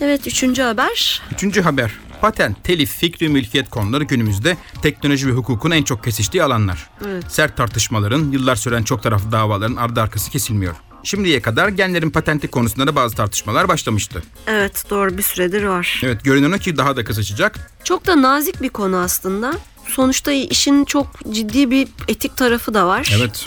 Evet 0.00 0.26
üçüncü 0.26 0.62
haber. 0.62 1.22
Üçüncü 1.32 1.62
haber. 1.62 1.92
Patent, 2.20 2.64
telif, 2.64 2.90
fikri 2.90 3.28
mülkiyet 3.28 3.70
konuları 3.70 4.04
günümüzde 4.04 4.56
teknoloji 4.82 5.28
ve 5.28 5.32
hukukun 5.32 5.70
en 5.70 5.82
çok 5.82 6.04
kesiştiği 6.04 6.42
alanlar. 6.42 6.90
Evet. 7.06 7.24
Sert 7.28 7.56
tartışmaların, 7.56 8.30
yıllar 8.30 8.56
süren 8.56 8.82
çok 8.82 9.02
taraflı 9.02 9.32
davaların 9.32 9.76
ardı 9.76 10.00
arkası 10.00 10.30
kesilmiyor. 10.30 10.74
Şimdiye 11.02 11.42
kadar 11.42 11.68
genlerin 11.68 12.10
patenti 12.10 12.48
konusunda 12.48 12.86
da 12.86 12.96
bazı 12.96 13.16
tartışmalar 13.16 13.68
başlamıştı. 13.68 14.22
Evet 14.46 14.84
doğru 14.90 15.18
bir 15.18 15.22
süredir 15.22 15.62
var. 15.62 16.00
Evet 16.04 16.24
görünen 16.24 16.52
o 16.52 16.58
ki 16.58 16.76
daha 16.76 16.96
da 16.96 17.04
kısacak. 17.04 17.70
Çok 17.84 18.06
da 18.06 18.22
nazik 18.22 18.62
bir 18.62 18.68
konu 18.68 18.96
aslında. 18.96 19.54
Sonuçta 19.86 20.32
işin 20.32 20.84
çok 20.84 21.06
ciddi 21.30 21.70
bir 21.70 21.88
etik 22.08 22.36
tarafı 22.36 22.74
da 22.74 22.86
var. 22.86 23.14
Evet. 23.18 23.46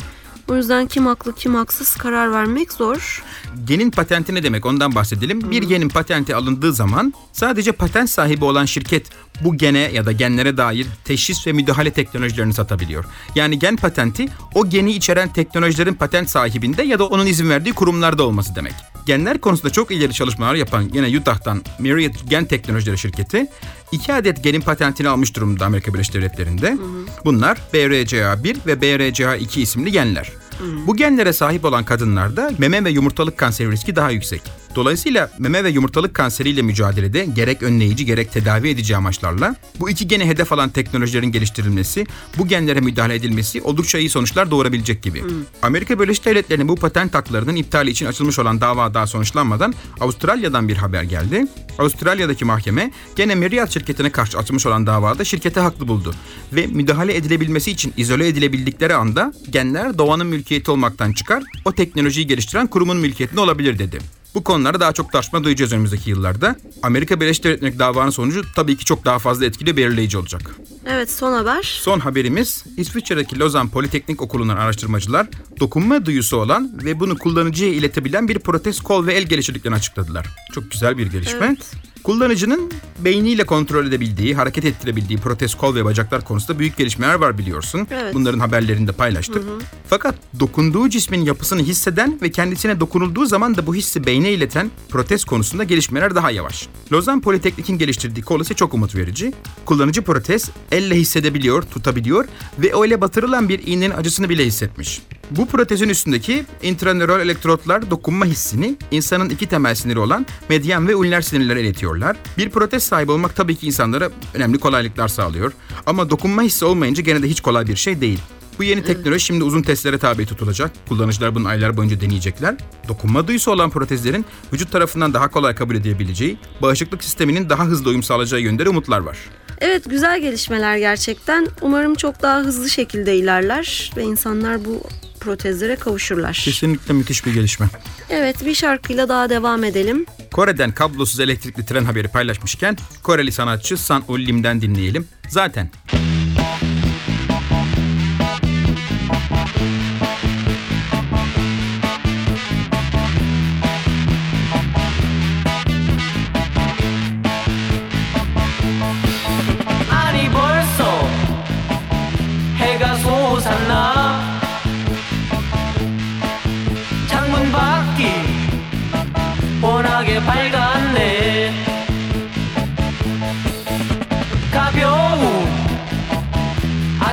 O 0.51 0.55
yüzden 0.55 0.87
kim 0.87 1.05
haklı 1.05 1.35
kim 1.35 1.55
haksız 1.55 1.95
karar 1.95 2.31
vermek 2.31 2.71
zor. 2.71 3.23
Genin 3.65 3.91
patenti 3.91 4.35
ne 4.35 4.43
demek 4.43 4.65
ondan 4.65 4.95
bahsedelim. 4.95 5.51
Bir 5.51 5.63
genin 5.63 5.89
patenti 5.89 6.35
alındığı 6.35 6.73
zaman 6.73 7.13
sadece 7.31 7.71
patent 7.71 8.09
sahibi 8.09 8.45
olan 8.45 8.65
şirket 8.65 9.09
bu 9.43 9.57
gene 9.57 9.79
ya 9.79 10.05
da 10.05 10.11
genlere 10.11 10.57
dair 10.57 10.87
teşhis 11.05 11.47
ve 11.47 11.53
müdahale 11.53 11.91
teknolojilerini 11.91 12.53
satabiliyor. 12.53 13.05
Yani 13.35 13.59
gen 13.59 13.75
patenti 13.75 14.27
o 14.55 14.69
geni 14.69 14.91
içeren 14.91 15.33
teknolojilerin 15.33 15.93
patent 15.93 16.29
sahibinde 16.29 16.83
ya 16.83 16.99
da 16.99 17.07
onun 17.07 17.25
izin 17.25 17.49
verdiği 17.49 17.73
kurumlarda 17.73 18.23
olması 18.23 18.55
demek. 18.55 18.73
Genler 19.05 19.37
konusunda 19.37 19.73
çok 19.73 19.91
ileri 19.91 20.13
çalışmalar 20.13 20.55
yapan 20.55 20.89
yine 20.93 21.17
Utah'tan 21.17 21.61
Myriad 21.79 22.15
Gen 22.29 22.45
Teknolojileri 22.45 22.97
şirketi 22.97 23.47
iki 23.91 24.13
adet 24.13 24.43
genin 24.43 24.61
patentini 24.61 25.09
almış 25.09 25.35
durumda 25.35 25.65
Amerika 25.65 25.93
Birleşik 25.93 26.13
Devletleri'nde. 26.13 26.77
Bunlar 27.25 27.57
BRCA1 27.73 28.57
ve 28.65 28.73
BRCA2 28.73 29.59
isimli 29.59 29.91
genler. 29.91 30.40
Bu 30.87 30.95
genlere 30.95 31.33
sahip 31.33 31.65
olan 31.65 31.83
kadınlarda 31.83 32.51
meme 32.57 32.83
ve 32.83 32.89
yumurtalık 32.89 33.37
kanseri 33.37 33.71
riski 33.71 33.95
daha 33.95 34.09
yüksek. 34.11 34.60
Dolayısıyla 34.75 35.31
meme 35.39 35.63
ve 35.63 35.69
yumurtalık 35.69 36.13
kanseriyle 36.13 36.61
mücadelede 36.61 37.25
gerek 37.25 37.63
önleyici 37.63 38.05
gerek 38.05 38.31
tedavi 38.31 38.69
edici 38.69 38.97
amaçlarla 38.97 39.55
bu 39.79 39.89
iki 39.89 40.07
gene 40.07 40.27
hedef 40.27 40.51
alan 40.51 40.69
teknolojilerin 40.69 41.31
geliştirilmesi, 41.31 42.05
bu 42.37 42.47
genlere 42.47 42.79
müdahale 42.79 43.15
edilmesi 43.15 43.61
oldukça 43.61 43.97
iyi 43.97 44.09
sonuçlar 44.09 44.51
doğurabilecek 44.51 45.03
gibi. 45.03 45.23
Amerika 45.61 45.99
Birleşik 45.99 46.25
Devletleri'nin 46.25 46.67
bu 46.67 46.75
patent 46.75 47.13
haklarının 47.13 47.55
iptali 47.55 47.89
için 47.89 48.05
açılmış 48.05 48.39
olan 48.39 48.61
dava 48.61 48.93
daha 48.93 49.07
sonuçlanmadan 49.07 49.73
Avustralya'dan 49.99 50.67
bir 50.67 50.77
haber 50.77 51.03
geldi. 51.03 51.47
Avustralya'daki 51.79 52.45
mahkeme 52.45 52.91
gene 53.15 53.35
Myriad 53.35 53.69
şirketine 53.69 54.11
karşı 54.11 54.37
açılmış 54.37 54.65
olan 54.65 54.87
davada 54.87 55.23
şirkete 55.23 55.59
haklı 55.59 55.87
buldu. 55.87 56.13
Ve 56.53 56.67
müdahale 56.67 57.15
edilebilmesi 57.15 57.71
için 57.71 57.93
izole 57.97 58.27
edilebildikleri 58.27 58.95
anda 58.95 59.33
genler 59.49 59.97
doğanın 59.97 60.27
mülkiyeti 60.27 60.71
olmaktan 60.71 61.13
çıkar, 61.13 61.43
o 61.65 61.71
teknolojiyi 61.71 62.27
geliştiren 62.27 62.67
kurumun 62.67 62.97
mülkiyetinde 62.97 63.41
olabilir 63.41 63.79
dedi. 63.79 64.20
Bu 64.35 64.43
konularda 64.43 64.79
daha 64.79 64.93
çok 64.93 65.11
tartışma 65.11 65.43
duyacağız 65.43 65.73
önümüzdeki 65.73 66.09
yıllarda. 66.09 66.55
Amerika 66.83 67.21
Birleşik 67.21 67.43
Devletleri'ndeki 67.43 67.79
davanın 67.79 68.09
sonucu 68.09 68.41
tabii 68.55 68.77
ki 68.77 68.85
çok 68.85 69.05
daha 69.05 69.19
fazla 69.19 69.45
etkili 69.45 69.77
belirleyici 69.77 70.17
olacak. 70.17 70.55
Evet 70.87 71.11
son 71.11 71.33
haber. 71.33 71.63
Son 71.63 71.99
haberimiz 71.99 72.63
İsviçre'deki 72.77 73.39
Lozan 73.39 73.69
Politeknik 73.69 74.21
Okulu'ndan 74.21 74.57
araştırmacılar 74.57 75.27
dokunma 75.59 76.05
duyusu 76.05 76.37
olan 76.37 76.71
ve 76.83 76.99
bunu 76.99 77.17
kullanıcıya 77.17 77.71
iletebilen 77.71 78.27
bir 78.27 78.39
protez 78.39 78.81
kol 78.81 79.07
ve 79.07 79.13
el 79.13 79.23
geliştirdiklerini 79.23 79.75
açıkladılar. 79.77 80.27
Çok 80.53 80.71
güzel 80.71 80.97
bir 80.97 81.07
gelişme. 81.07 81.45
Evet. 81.47 81.71
Kullanıcının 82.03 82.71
beyniyle 82.99 83.43
kontrol 83.43 83.87
edebildiği, 83.87 84.35
hareket 84.35 84.65
ettirebildiği 84.65 85.19
protez 85.19 85.55
kol 85.55 85.75
ve 85.75 85.85
bacaklar 85.85 86.25
konusunda 86.25 86.59
büyük 86.59 86.77
gelişmeler 86.77 87.13
var 87.13 87.37
biliyorsun. 87.37 87.87
Evet. 87.91 88.13
Bunların 88.13 88.39
haberlerini 88.39 88.87
de 88.87 88.91
paylaştık. 88.91 89.43
Fakat 89.87 90.15
dokunduğu 90.39 90.89
cismin 90.89 91.25
yapısını 91.25 91.61
hisseden 91.61 92.19
ve 92.21 92.31
kendisine 92.31 92.79
dokunulduğu 92.79 93.25
zaman 93.25 93.57
da 93.57 93.67
bu 93.67 93.75
hissi 93.75 94.05
beyne 94.05 94.31
ileten 94.31 94.71
protez 94.89 95.25
konusunda 95.25 95.63
gelişmeler 95.63 96.15
daha 96.15 96.31
yavaş. 96.31 96.67
Lozan 96.91 97.21
Politeknik'in 97.21 97.77
geliştirdiği 97.77 98.23
kol 98.23 98.41
ise 98.41 98.53
çok 98.53 98.73
umut 98.73 98.95
verici. 98.95 99.33
Kullanıcı 99.65 100.01
protez 100.01 100.49
elle 100.71 100.95
hissedebiliyor, 100.95 101.63
tutabiliyor 101.63 102.25
ve 102.59 102.81
öyle 102.81 103.01
batırılan 103.01 103.49
bir 103.49 103.67
iğnenin 103.67 103.95
acısını 103.95 104.29
bile 104.29 104.45
hissetmiş. 104.45 105.01
Bu 105.31 105.47
protezin 105.47 105.89
üstündeki 105.89 106.45
intranöral 106.63 107.21
elektrotlar 107.21 107.91
dokunma 107.91 108.25
hissini 108.25 108.75
insanın 108.91 109.29
iki 109.29 109.47
temel 109.47 109.75
siniri 109.75 109.99
olan 109.99 110.25
medyan 110.49 110.87
ve 110.87 110.95
ulner 110.95 111.21
sinirlere 111.21 111.61
iletiyorlar. 111.91 112.17
Bir 112.37 112.49
protez 112.49 112.83
sahibi 112.83 113.11
olmak 113.11 113.35
tabii 113.35 113.55
ki 113.55 113.67
insanlara 113.67 114.09
önemli 114.33 114.59
kolaylıklar 114.59 115.07
sağlıyor. 115.07 115.51
Ama 115.85 116.09
dokunma 116.09 116.41
hissi 116.41 116.65
olmayınca 116.65 117.03
gene 117.03 117.23
de 117.23 117.27
hiç 117.27 117.41
kolay 117.41 117.67
bir 117.67 117.75
şey 117.75 118.01
değil. 118.01 118.19
Bu 118.59 118.63
yeni 118.63 118.83
teknoloji 118.83 119.25
şimdi 119.25 119.43
uzun 119.43 119.61
testlere 119.61 119.97
tabi 119.97 120.25
tutulacak. 120.25 120.71
Kullanıcılar 120.89 121.35
bunu 121.35 121.47
aylar 121.47 121.77
boyunca 121.77 122.01
deneyecekler. 122.01 122.55
Dokunma 122.87 123.27
duyusu 123.27 123.51
olan 123.51 123.69
protezlerin 123.69 124.25
vücut 124.53 124.71
tarafından 124.71 125.13
daha 125.13 125.27
kolay 125.31 125.55
kabul 125.55 125.75
edilebileceği, 125.75 126.37
bağışıklık 126.61 127.03
sisteminin 127.03 127.49
daha 127.49 127.65
hızlı 127.65 127.89
uyum 127.89 128.03
sağlayacağı 128.03 128.39
yönde 128.39 128.65
de 128.65 128.69
umutlar 128.69 128.99
var. 128.99 129.17
Evet 129.61 129.89
güzel 129.89 130.21
gelişmeler 130.21 130.77
gerçekten. 130.77 131.47
Umarım 131.61 131.95
çok 131.95 132.21
daha 132.21 132.39
hızlı 132.39 132.69
şekilde 132.69 133.15
ilerler 133.15 133.91
ve 133.97 134.03
insanlar 134.03 134.65
bu 134.65 134.81
protezlere 135.21 135.75
kavuşurlar. 135.75 136.41
Kesinlikle 136.45 136.93
müthiş 136.93 137.25
bir 137.25 137.33
gelişme. 137.33 137.65
Evet 138.09 138.45
bir 138.45 138.55
şarkıyla 138.55 139.09
daha 139.09 139.29
devam 139.29 139.63
edelim. 139.63 140.05
Kore'den 140.31 140.71
kablosuz 140.71 141.19
elektrikli 141.19 141.65
tren 141.65 141.85
haberi 141.85 142.07
paylaşmışken 142.07 142.77
Koreli 143.03 143.31
sanatçı 143.31 143.77
San 143.77 144.03
Ul 144.07 144.19
Lim'den 144.19 144.61
dinleyelim. 144.61 145.07
Zaten 145.29 145.69
아 145.93 146.10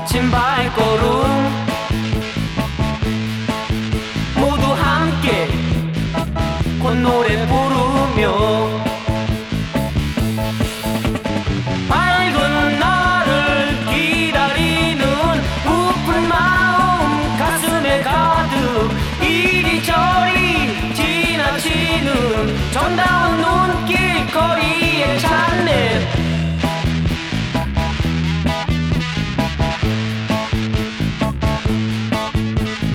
watching 0.08 0.30
by 0.30 0.70
Koru. 0.74 1.17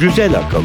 Güzel 0.03 0.35
akıl. 0.35 0.63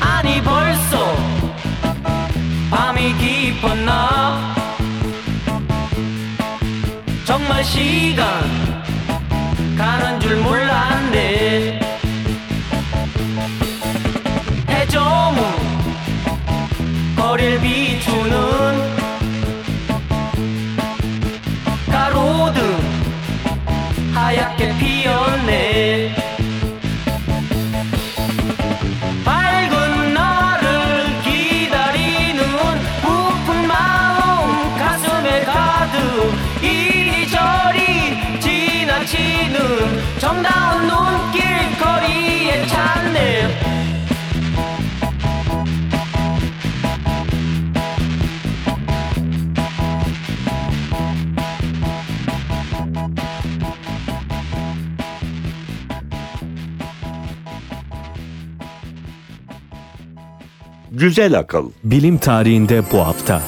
아니 0.00 0.40
벌써 0.44 1.16
밤이 2.70 3.18
깊었나 3.18 4.54
정말 7.24 7.64
시간 7.64 8.24
가는 9.76 10.20
줄 10.20 10.36
몰랐네 10.36 11.07
하얗게 24.58 24.76
피었네. 24.78 26.14
기다리는 31.22 32.44
부푼 33.00 33.66
마음 33.66 34.76
가슴에 34.76 35.44
가득 35.44 36.34
이리저리 36.62 38.40
지나치는 38.40 40.18
정다 40.18 40.67
Güzel 61.08 61.38
akıl. 61.38 61.70
Bilim 61.84 62.18
tarihinde 62.18 62.82
bu 62.92 62.98
hafta. 62.98 63.42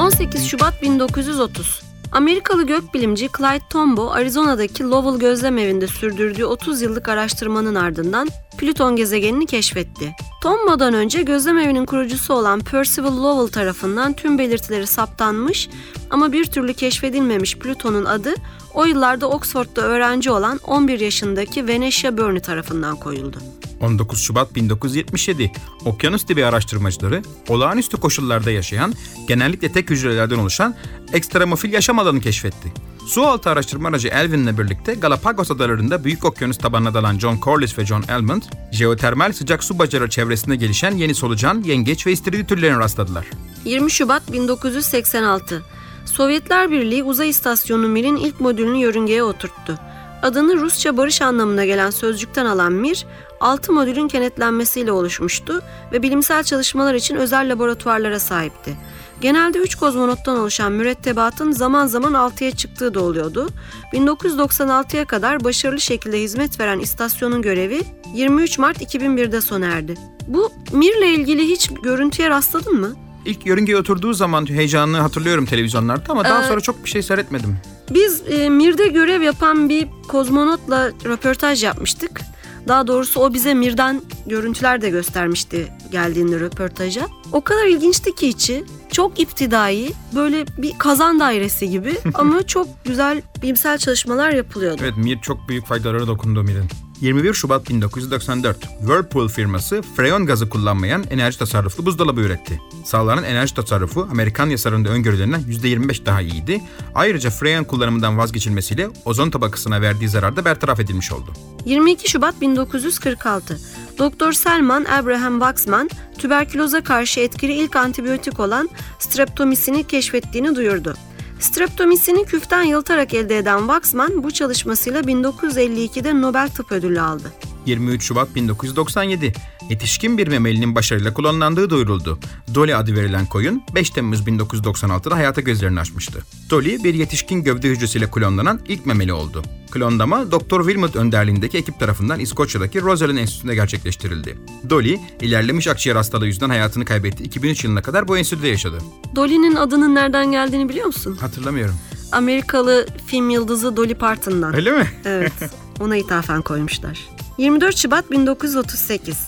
18 0.00 0.46
Şubat 0.46 0.82
1930. 0.82 1.82
Amerikalı 2.12 2.66
gökbilimci 2.66 3.28
Clyde 3.38 3.64
Tombaugh, 3.70 4.12
Arizona'daki 4.12 4.84
Lowell 4.84 5.20
Gözlem 5.20 5.58
Evi'nde 5.58 5.86
sürdürdüğü 5.86 6.44
30 6.44 6.82
yıllık 6.82 7.08
araştırmanın 7.08 7.74
ardından 7.74 8.28
Plüton 8.58 8.96
gezegenini 8.96 9.46
keşfetti. 9.46 10.14
Tombaugh'dan 10.42 10.94
önce 10.94 11.22
gözlem 11.22 11.58
evinin 11.58 11.86
kurucusu 11.86 12.34
olan 12.34 12.60
Percival 12.60 13.22
Lowell 13.22 13.52
tarafından 13.52 14.12
tüm 14.12 14.38
belirtileri 14.38 14.86
saptanmış 14.86 15.68
ama 16.10 16.32
bir 16.32 16.44
türlü 16.44 16.74
keşfedilmemiş 16.74 17.58
Plüton'un 17.58 18.04
adı 18.04 18.34
o 18.74 18.84
yıllarda 18.84 19.28
Oxford'da 19.30 19.82
öğrenci 19.82 20.30
olan 20.30 20.60
11 20.66 21.00
yaşındaki 21.00 21.68
Venetia 21.68 22.18
Burney 22.18 22.40
tarafından 22.40 22.96
koyuldu. 22.96 23.38
19 23.80 24.20
Şubat 24.22 24.54
1977 24.54 25.52
okyanus 25.84 26.28
dibi 26.28 26.44
araştırmacıları 26.44 27.22
olağanüstü 27.48 27.96
koşullarda 27.96 28.50
yaşayan 28.50 28.94
genellikle 29.28 29.72
tek 29.72 29.90
hücrelerden 29.90 30.38
oluşan 30.38 30.74
ekstremofil 31.12 31.72
yaşam 31.72 31.98
alanı 31.98 32.20
keşfetti. 32.20 32.72
Sualtı 33.06 33.50
araştırma 33.50 33.88
aracı 33.88 34.08
Elvin'le 34.08 34.58
birlikte 34.58 34.94
Galapagos 34.94 35.50
adalarında 35.50 36.04
büyük 36.04 36.24
okyanus 36.24 36.58
tabanına 36.58 36.94
dalan 36.94 37.18
John 37.18 37.38
Corliss 37.42 37.78
ve 37.78 37.86
John 37.86 38.04
Elmont, 38.08 38.44
jeotermal 38.72 39.32
sıcak 39.32 39.64
su 39.64 39.78
bacarı 39.78 40.10
çevresinde 40.10 40.56
gelişen 40.56 40.96
yeni 40.96 41.14
solucan, 41.14 41.62
yengeç 41.62 42.06
ve 42.06 42.12
istiridye 42.12 42.46
türlerine 42.46 42.78
rastladılar. 42.78 43.26
20 43.64 43.90
Şubat 43.90 44.32
1986. 44.32 45.62
Sovyetler 46.04 46.70
Birliği 46.70 47.02
Uzay 47.02 47.28
İstasyonu 47.28 47.88
Mir'in 47.88 48.16
ilk 48.16 48.40
modülünü 48.40 48.78
yörüngeye 48.78 49.22
oturttu. 49.22 49.78
Adını 50.22 50.56
Rusça 50.56 50.96
barış 50.96 51.22
anlamına 51.22 51.64
gelen 51.64 51.90
sözcükten 51.90 52.46
alan 52.46 52.72
Mir, 52.72 53.06
6 53.40 53.72
modülün 53.72 54.08
kenetlenmesiyle 54.08 54.92
oluşmuştu 54.92 55.62
ve 55.92 56.02
bilimsel 56.02 56.44
çalışmalar 56.44 56.94
için 56.94 57.16
özel 57.16 57.52
laboratuvarlara 57.52 58.20
sahipti. 58.20 58.76
Genelde 59.20 59.58
3 59.58 59.74
kozmonottan 59.74 60.38
oluşan 60.38 60.72
mürettebatın 60.72 61.52
zaman 61.52 61.86
zaman 61.86 62.12
6'ya 62.12 62.50
çıktığı 62.50 62.94
da 62.94 63.00
oluyordu. 63.00 63.48
1996'ya 63.92 65.04
kadar 65.04 65.44
başarılı 65.44 65.80
şekilde 65.80 66.20
hizmet 66.20 66.60
veren 66.60 66.78
istasyonun 66.78 67.42
görevi 67.42 67.82
23 68.14 68.58
Mart 68.58 68.82
2001'de 68.82 69.40
sona 69.40 69.66
erdi. 69.66 69.94
Bu 70.26 70.52
Mir'le 70.72 71.14
ilgili 71.14 71.48
hiç 71.48 71.70
görüntüye 71.82 72.30
rastladın 72.30 72.80
mı? 72.80 73.07
İlk 73.28 73.46
yörüngeye 73.46 73.78
oturduğu 73.78 74.14
zaman 74.14 74.50
heyecanını 74.50 75.00
hatırlıyorum 75.00 75.46
televizyonlarda 75.46 76.04
ama 76.08 76.24
daha 76.24 76.44
Ee, 76.44 76.48
sonra 76.48 76.60
çok 76.60 76.84
bir 76.84 76.90
şey 76.90 77.02
seyretmedim. 77.02 77.56
Biz 77.90 78.22
e, 78.28 78.48
Mir'de 78.48 78.88
görev 78.88 79.22
yapan 79.22 79.68
bir 79.68 79.88
kozmonotla 80.08 80.90
röportaj 81.04 81.64
yapmıştık. 81.64 82.20
Daha 82.68 82.86
doğrusu 82.86 83.20
o 83.20 83.34
bize 83.34 83.54
Mir'den 83.54 84.02
görüntüler 84.26 84.82
de 84.82 84.90
göstermişti 84.90 85.72
geldiğinde 85.92 86.40
röportaja. 86.40 87.06
O 87.32 87.40
kadar 87.40 87.66
ilginçti 87.66 88.14
ki 88.14 88.28
içi. 88.28 88.64
Çok 88.92 89.20
iptidai, 89.20 89.92
böyle 90.14 90.46
bir 90.58 90.78
kazan 90.78 91.20
dairesi 91.20 91.70
gibi 91.70 91.94
ama 92.14 92.46
çok 92.46 92.68
güzel 92.84 93.22
bilimsel 93.42 93.78
çalışmalar 93.78 94.30
yapılıyordu. 94.30 94.80
Evet 94.82 94.96
Mir 94.96 95.18
çok 95.22 95.48
büyük 95.48 95.66
faydalara 95.66 96.06
dokundu 96.06 96.42
Mir'in. 96.42 96.64
21 97.00 97.34
Şubat 97.34 97.68
1994 97.68 98.60
Whirlpool 98.60 99.28
firması 99.28 99.82
freon 99.96 100.26
gazı 100.26 100.48
kullanmayan 100.48 101.04
enerji 101.10 101.38
tasarruflu 101.38 101.86
buzdolabı 101.86 102.20
üretti. 102.20 102.60
Sağlanan 102.84 103.24
enerji 103.24 103.54
tasarrufu 103.54 104.08
Amerikan 104.10 104.46
yasalarında 104.50 104.88
öngörülerinden 104.88 105.40
%25 105.40 106.06
daha 106.06 106.20
iyiydi. 106.20 106.60
Ayrıca 106.94 107.30
freon 107.30 107.64
kullanımından 107.64 108.18
vazgeçilmesiyle 108.18 108.88
ozon 109.04 109.30
tabakasına 109.30 109.80
verdiği 109.80 110.08
zarar 110.08 110.36
da 110.36 110.44
bertaraf 110.44 110.80
edilmiş 110.80 111.12
oldu. 111.12 111.32
22 111.64 112.10
Şubat 112.10 112.40
1946. 112.40 113.58
Doktor 113.98 114.32
Selman 114.32 114.84
Abraham 114.84 115.38
Waxman 115.38 115.90
tüberküloza 116.18 116.84
karşı 116.84 117.20
etkili 117.20 117.52
ilk 117.52 117.76
antibiyotik 117.76 118.40
olan 118.40 118.68
streptomisini 118.98 119.84
keşfettiğini 119.84 120.56
duyurdu. 120.56 120.94
Streptomisini 121.40 122.24
küften 122.24 122.62
yıltarak 122.62 123.14
elde 123.14 123.38
eden 123.38 123.58
Waxman 123.58 124.22
bu 124.22 124.30
çalışmasıyla 124.30 125.00
1952'de 125.00 126.20
Nobel 126.20 126.48
Tıp 126.48 126.72
Ödülü 126.72 127.00
aldı. 127.00 127.32
23 127.68 128.02
Şubat 128.02 128.34
1997 128.34 129.32
yetişkin 129.70 130.18
bir 130.18 130.28
memelinin 130.28 130.74
başarıyla 130.74 131.14
klonlandığı 131.14 131.70
duyuruldu. 131.70 132.18
Dolly 132.54 132.74
adı 132.74 132.94
verilen 132.96 133.26
koyun 133.26 133.62
5 133.74 133.90
Temmuz 133.90 134.20
1996'da 134.20 135.16
hayata 135.16 135.40
gözlerini 135.40 135.80
açmıştı. 135.80 136.18
Dolly 136.50 136.84
bir 136.84 136.94
yetişkin 136.94 137.44
gövde 137.44 137.68
hücresiyle 137.68 138.10
klonlanan 138.10 138.60
ilk 138.68 138.86
memeli 138.86 139.12
oldu. 139.12 139.42
Klonlama 139.70 140.32
Dr. 140.32 140.60
Wilmot 140.60 140.96
önderliğindeki 140.96 141.58
ekip 141.58 141.80
tarafından 141.80 142.20
İskoçya'daki 142.20 142.82
Rosalind 142.82 143.18
Enstitüsü'nde 143.18 143.54
gerçekleştirildi. 143.54 144.38
Dolly, 144.70 144.98
ilerlemiş 145.20 145.68
akciğer 145.68 145.96
hastalığı 145.96 146.26
yüzünden 146.26 146.48
hayatını 146.48 146.84
kaybetti. 146.84 147.24
2003 147.24 147.64
yılına 147.64 147.82
kadar 147.82 148.08
bu 148.08 148.18
enstitüde 148.18 148.48
yaşadı. 148.48 148.78
Dolly'nin 149.16 149.54
adının 149.54 149.94
nereden 149.94 150.32
geldiğini 150.32 150.68
biliyor 150.68 150.86
musun? 150.86 151.16
Hatırlamıyorum. 151.20 151.74
Amerikalı 152.12 152.86
film 153.06 153.30
yıldızı 153.30 153.76
Dolly 153.76 153.94
Parton'dan. 153.94 154.54
Öyle 154.54 154.70
mi? 154.72 154.86
Evet, 155.04 155.32
ona 155.80 155.96
ithafen 155.96 156.42
koymuşlar. 156.42 157.08
24 157.38 157.76
Şubat 157.76 158.10
1938. 158.10 159.18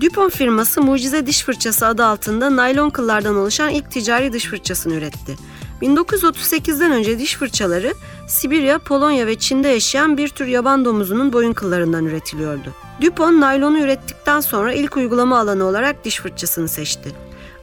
Dupont 0.00 0.32
firması 0.32 0.82
Mucize 0.82 1.26
Diş 1.26 1.44
Fırçası 1.44 1.86
adı 1.86 2.04
altında 2.04 2.56
naylon 2.56 2.90
kıllardan 2.90 3.36
oluşan 3.36 3.70
ilk 3.70 3.90
ticari 3.90 4.32
diş 4.32 4.44
fırçasını 4.44 4.94
üretti. 4.94 5.36
1938'den 5.82 6.92
önce 6.92 7.18
diş 7.18 7.36
fırçaları 7.36 7.94
Sibirya, 8.28 8.78
Polonya 8.78 9.26
ve 9.26 9.38
Çin'de 9.38 9.68
yaşayan 9.68 10.16
bir 10.16 10.28
tür 10.28 10.46
yaban 10.46 10.84
domuzunun 10.84 11.32
boyun 11.32 11.52
kıllarından 11.52 12.04
üretiliyordu. 12.06 12.72
Dupont 13.02 13.38
naylonu 13.38 13.78
ürettikten 13.78 14.40
sonra 14.40 14.72
ilk 14.72 14.96
uygulama 14.96 15.38
alanı 15.38 15.64
olarak 15.64 16.04
diş 16.04 16.20
fırçasını 16.20 16.68
seçti. 16.68 17.12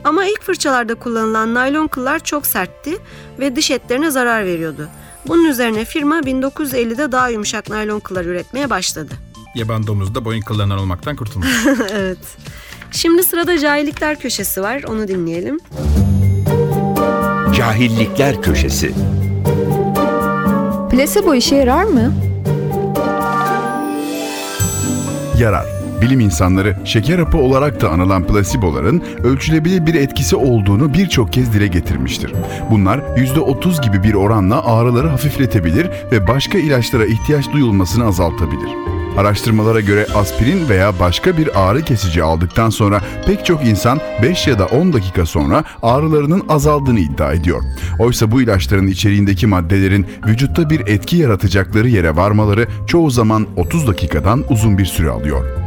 Ama 0.03 0.25
ilk 0.25 0.41
fırçalarda 0.41 0.95
kullanılan 0.95 1.53
naylon 1.53 1.87
kıllar 1.87 2.19
çok 2.19 2.47
sertti 2.47 2.97
ve 3.39 3.55
diş 3.55 3.71
etlerine 3.71 4.11
zarar 4.11 4.45
veriyordu. 4.45 4.89
Bunun 5.27 5.45
üzerine 5.45 5.85
firma 5.85 6.19
1950'de 6.19 7.11
daha 7.11 7.29
yumuşak 7.29 7.69
naylon 7.69 7.99
kıllar 7.99 8.25
üretmeye 8.25 8.69
başladı. 8.69 9.30
Yaban 9.55 9.87
domuzu 9.87 10.15
da 10.15 10.25
boyun 10.25 10.41
kıllarından 10.41 10.79
olmaktan 10.79 11.15
kurtulmuş. 11.15 11.65
evet. 11.93 12.37
Şimdi 12.91 13.23
sırada 13.23 13.59
cahillikler 13.59 14.19
köşesi 14.19 14.61
var. 14.61 14.83
Onu 14.83 15.07
dinleyelim. 15.07 15.59
Cahillikler 17.55 18.41
Köşesi 18.41 18.91
Plasebo 20.91 21.35
işe 21.35 21.55
yarar 21.55 21.83
mı? 21.83 22.13
Yarar. 25.39 25.65
Bilim 26.01 26.19
insanları 26.19 26.77
şeker 26.85 27.19
hapı 27.19 27.37
olarak 27.37 27.81
da 27.81 27.89
anılan 27.89 28.27
plasiboların 28.27 29.03
ölçülebilir 29.23 29.85
bir 29.85 29.95
etkisi 29.95 30.35
olduğunu 30.35 30.93
birçok 30.93 31.33
kez 31.33 31.53
dile 31.53 31.67
getirmiştir. 31.67 32.33
Bunlar 32.71 32.97
%30 32.97 33.83
gibi 33.83 34.03
bir 34.03 34.13
oranla 34.13 34.65
ağrıları 34.65 35.07
hafifletebilir 35.07 35.89
ve 36.11 36.27
başka 36.27 36.57
ilaçlara 36.57 37.05
ihtiyaç 37.05 37.51
duyulmasını 37.53 38.05
azaltabilir. 38.05 39.00
Araştırmalara 39.17 39.79
göre 39.79 40.07
aspirin 40.15 40.69
veya 40.69 40.99
başka 40.99 41.37
bir 41.37 41.61
ağrı 41.61 41.81
kesici 41.81 42.23
aldıktan 42.23 42.69
sonra 42.69 43.01
pek 43.25 43.45
çok 43.45 43.65
insan 43.65 43.99
5 44.21 44.47
ya 44.47 44.59
da 44.59 44.65
10 44.65 44.93
dakika 44.93 45.25
sonra 45.25 45.63
ağrılarının 45.81 46.43
azaldığını 46.49 46.99
iddia 46.99 47.33
ediyor. 47.33 47.63
Oysa 47.99 48.31
bu 48.31 48.41
ilaçların 48.41 48.87
içeriğindeki 48.87 49.47
maddelerin 49.47 50.07
vücutta 50.27 50.69
bir 50.69 50.79
etki 50.87 51.17
yaratacakları 51.17 51.87
yere 51.87 52.15
varmaları 52.15 52.67
çoğu 52.87 53.11
zaman 53.11 53.47
30 53.57 53.87
dakikadan 53.87 54.43
uzun 54.49 54.77
bir 54.77 54.85
süre 54.85 55.09
alıyor. 55.09 55.60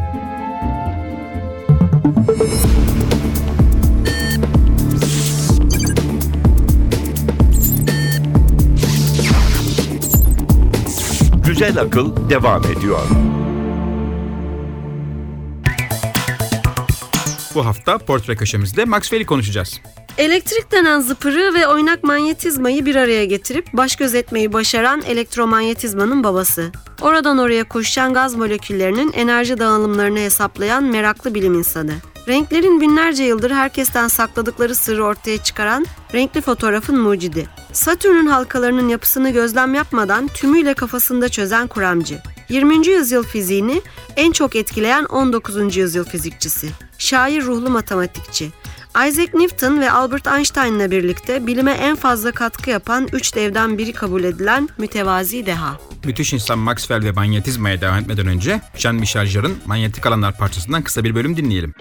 Güzel 11.64 11.82
Akıl 11.82 12.30
devam 12.30 12.62
ediyor. 12.64 13.00
bu 17.54 17.66
hafta 17.66 17.98
portre 17.98 18.36
köşemizde 18.36 18.84
Maxwell'i 18.84 19.26
konuşacağız. 19.26 19.80
Elektrik 20.18 20.72
denen 20.72 21.00
zıpırı 21.00 21.54
ve 21.54 21.66
oynak 21.66 22.04
manyetizmayı 22.04 22.86
bir 22.86 22.96
araya 22.96 23.24
getirip 23.24 23.66
baş 23.72 23.96
gözetmeyi 23.96 24.52
başaran 24.52 25.02
elektromanyetizmanın 25.02 26.24
babası. 26.24 26.72
Oradan 27.00 27.38
oraya 27.38 27.64
koşan 27.64 28.14
gaz 28.14 28.34
moleküllerinin 28.34 29.12
enerji 29.12 29.58
dağılımlarını 29.58 30.18
hesaplayan 30.18 30.84
meraklı 30.84 31.34
bilim 31.34 31.54
insanı. 31.54 31.92
Renklerin 32.28 32.80
binlerce 32.80 33.24
yıldır 33.24 33.50
herkesten 33.50 34.08
sakladıkları 34.08 34.74
sırrı 34.74 35.04
ortaya 35.04 35.38
çıkaran 35.38 35.86
renkli 36.14 36.40
fotoğrafın 36.40 36.98
mucidi. 36.98 37.46
Satürn'ün 37.72 38.26
halkalarının 38.26 38.88
yapısını 38.88 39.30
gözlem 39.30 39.74
yapmadan 39.74 40.28
tümüyle 40.28 40.74
kafasında 40.74 41.28
çözen 41.28 41.66
kuramcı. 41.66 42.18
20. 42.48 42.86
yüzyıl 42.86 43.22
fiziğini 43.22 43.82
en 44.16 44.32
çok 44.32 44.56
etkileyen 44.56 45.04
19. 45.04 45.76
yüzyıl 45.76 46.04
fizikçisi. 46.04 46.68
Şair 46.98 47.42
ruhlu 47.42 47.70
matematikçi. 47.70 48.50
Isaac 48.94 49.34
Newton 49.34 49.80
ve 49.80 49.90
Albert 49.90 50.26
Einstein'la 50.26 50.90
birlikte 50.90 51.46
bilime 51.46 51.70
en 51.72 51.96
fazla 51.96 52.32
katkı 52.32 52.70
yapan 52.70 53.08
üç 53.12 53.34
devden 53.34 53.78
biri 53.78 53.92
kabul 53.92 54.24
edilen 54.24 54.68
mütevazi 54.78 55.46
deha. 55.46 55.78
Müthiş 56.04 56.32
insan 56.32 56.58
Maxwell 56.58 57.04
ve 57.04 57.12
manyetizmaya 57.12 57.80
devam 57.80 57.98
etmeden 57.98 58.26
önce 58.26 58.60
Jean-Michel 58.76 59.26
Jarre'ın 59.26 59.56
Manyetik 59.66 60.06
Alanlar 60.06 60.38
parçasından 60.38 60.82
kısa 60.82 61.04
bir 61.04 61.14
bölüm 61.14 61.36
dinleyelim. 61.36 61.74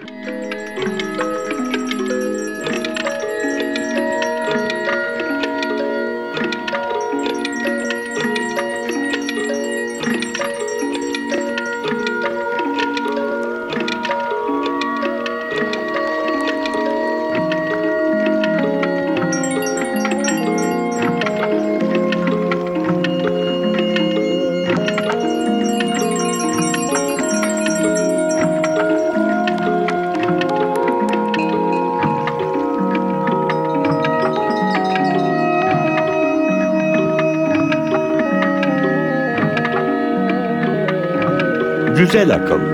Güzel 42.14 42.34
Akıl 42.34 42.73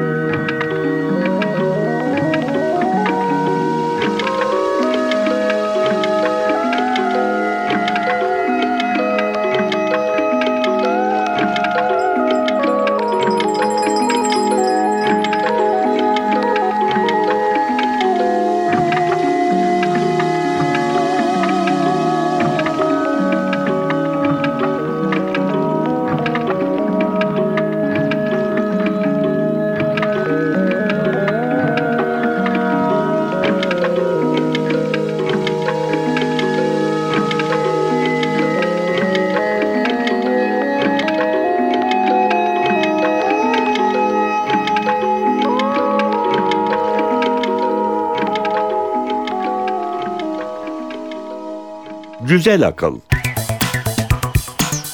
Güzel 52.31 52.67
akıl. 52.67 53.01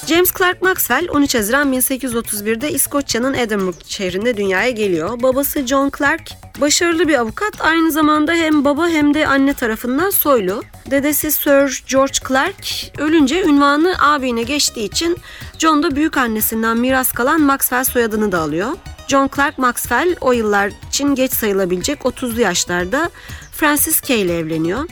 James 0.07 0.33
Clerk 0.39 0.63
Maxwell 0.63 1.09
13 1.11 1.35
Haziran 1.35 1.73
1831'de 1.73 2.71
İskoçya'nın 2.71 3.35
Edinburgh 3.35 3.85
şehrinde 3.87 4.37
dünyaya 4.37 4.71
geliyor. 4.71 5.23
Babası 5.23 5.67
John 5.67 5.93
Clerk 5.99 6.31
başarılı 6.61 7.09
bir 7.09 7.15
avukat. 7.15 7.61
Aynı 7.61 7.91
zamanda 7.91 8.33
hem 8.33 8.65
baba 8.65 8.89
hem 8.89 9.15
de 9.15 9.27
anne 9.27 9.55
tarafından 9.55 10.11
soylu. 10.11 10.63
Dedesi 10.91 11.33
Sir 11.33 11.85
George 11.89 12.19
Clerk 12.29 12.93
ölünce 12.99 13.43
ünvanı 13.45 13.95
abine 13.99 14.43
geçtiği 14.43 14.85
için 14.85 15.17
John 15.59 15.83
da 15.83 15.97
büyük 15.97 16.17
annesinden 16.17 16.77
miras 16.77 17.13
kalan 17.13 17.41
Maxwell 17.41 17.85
soyadını 17.85 18.33
da 18.33 18.39
alıyor. 18.39 18.69
John 19.09 19.31
Clerk 19.37 19.59
Maxwell 19.59 20.17
o 20.21 20.33
yıllar 20.33 20.73
için 20.89 21.15
geç 21.15 21.33
sayılabilecek 21.33 22.01
30'lu 22.01 22.41
yaşlarda 22.41 23.11
Francis 23.53 24.01
Kay 24.01 24.23
ile 24.23 24.39
evleniyor. 24.39 24.85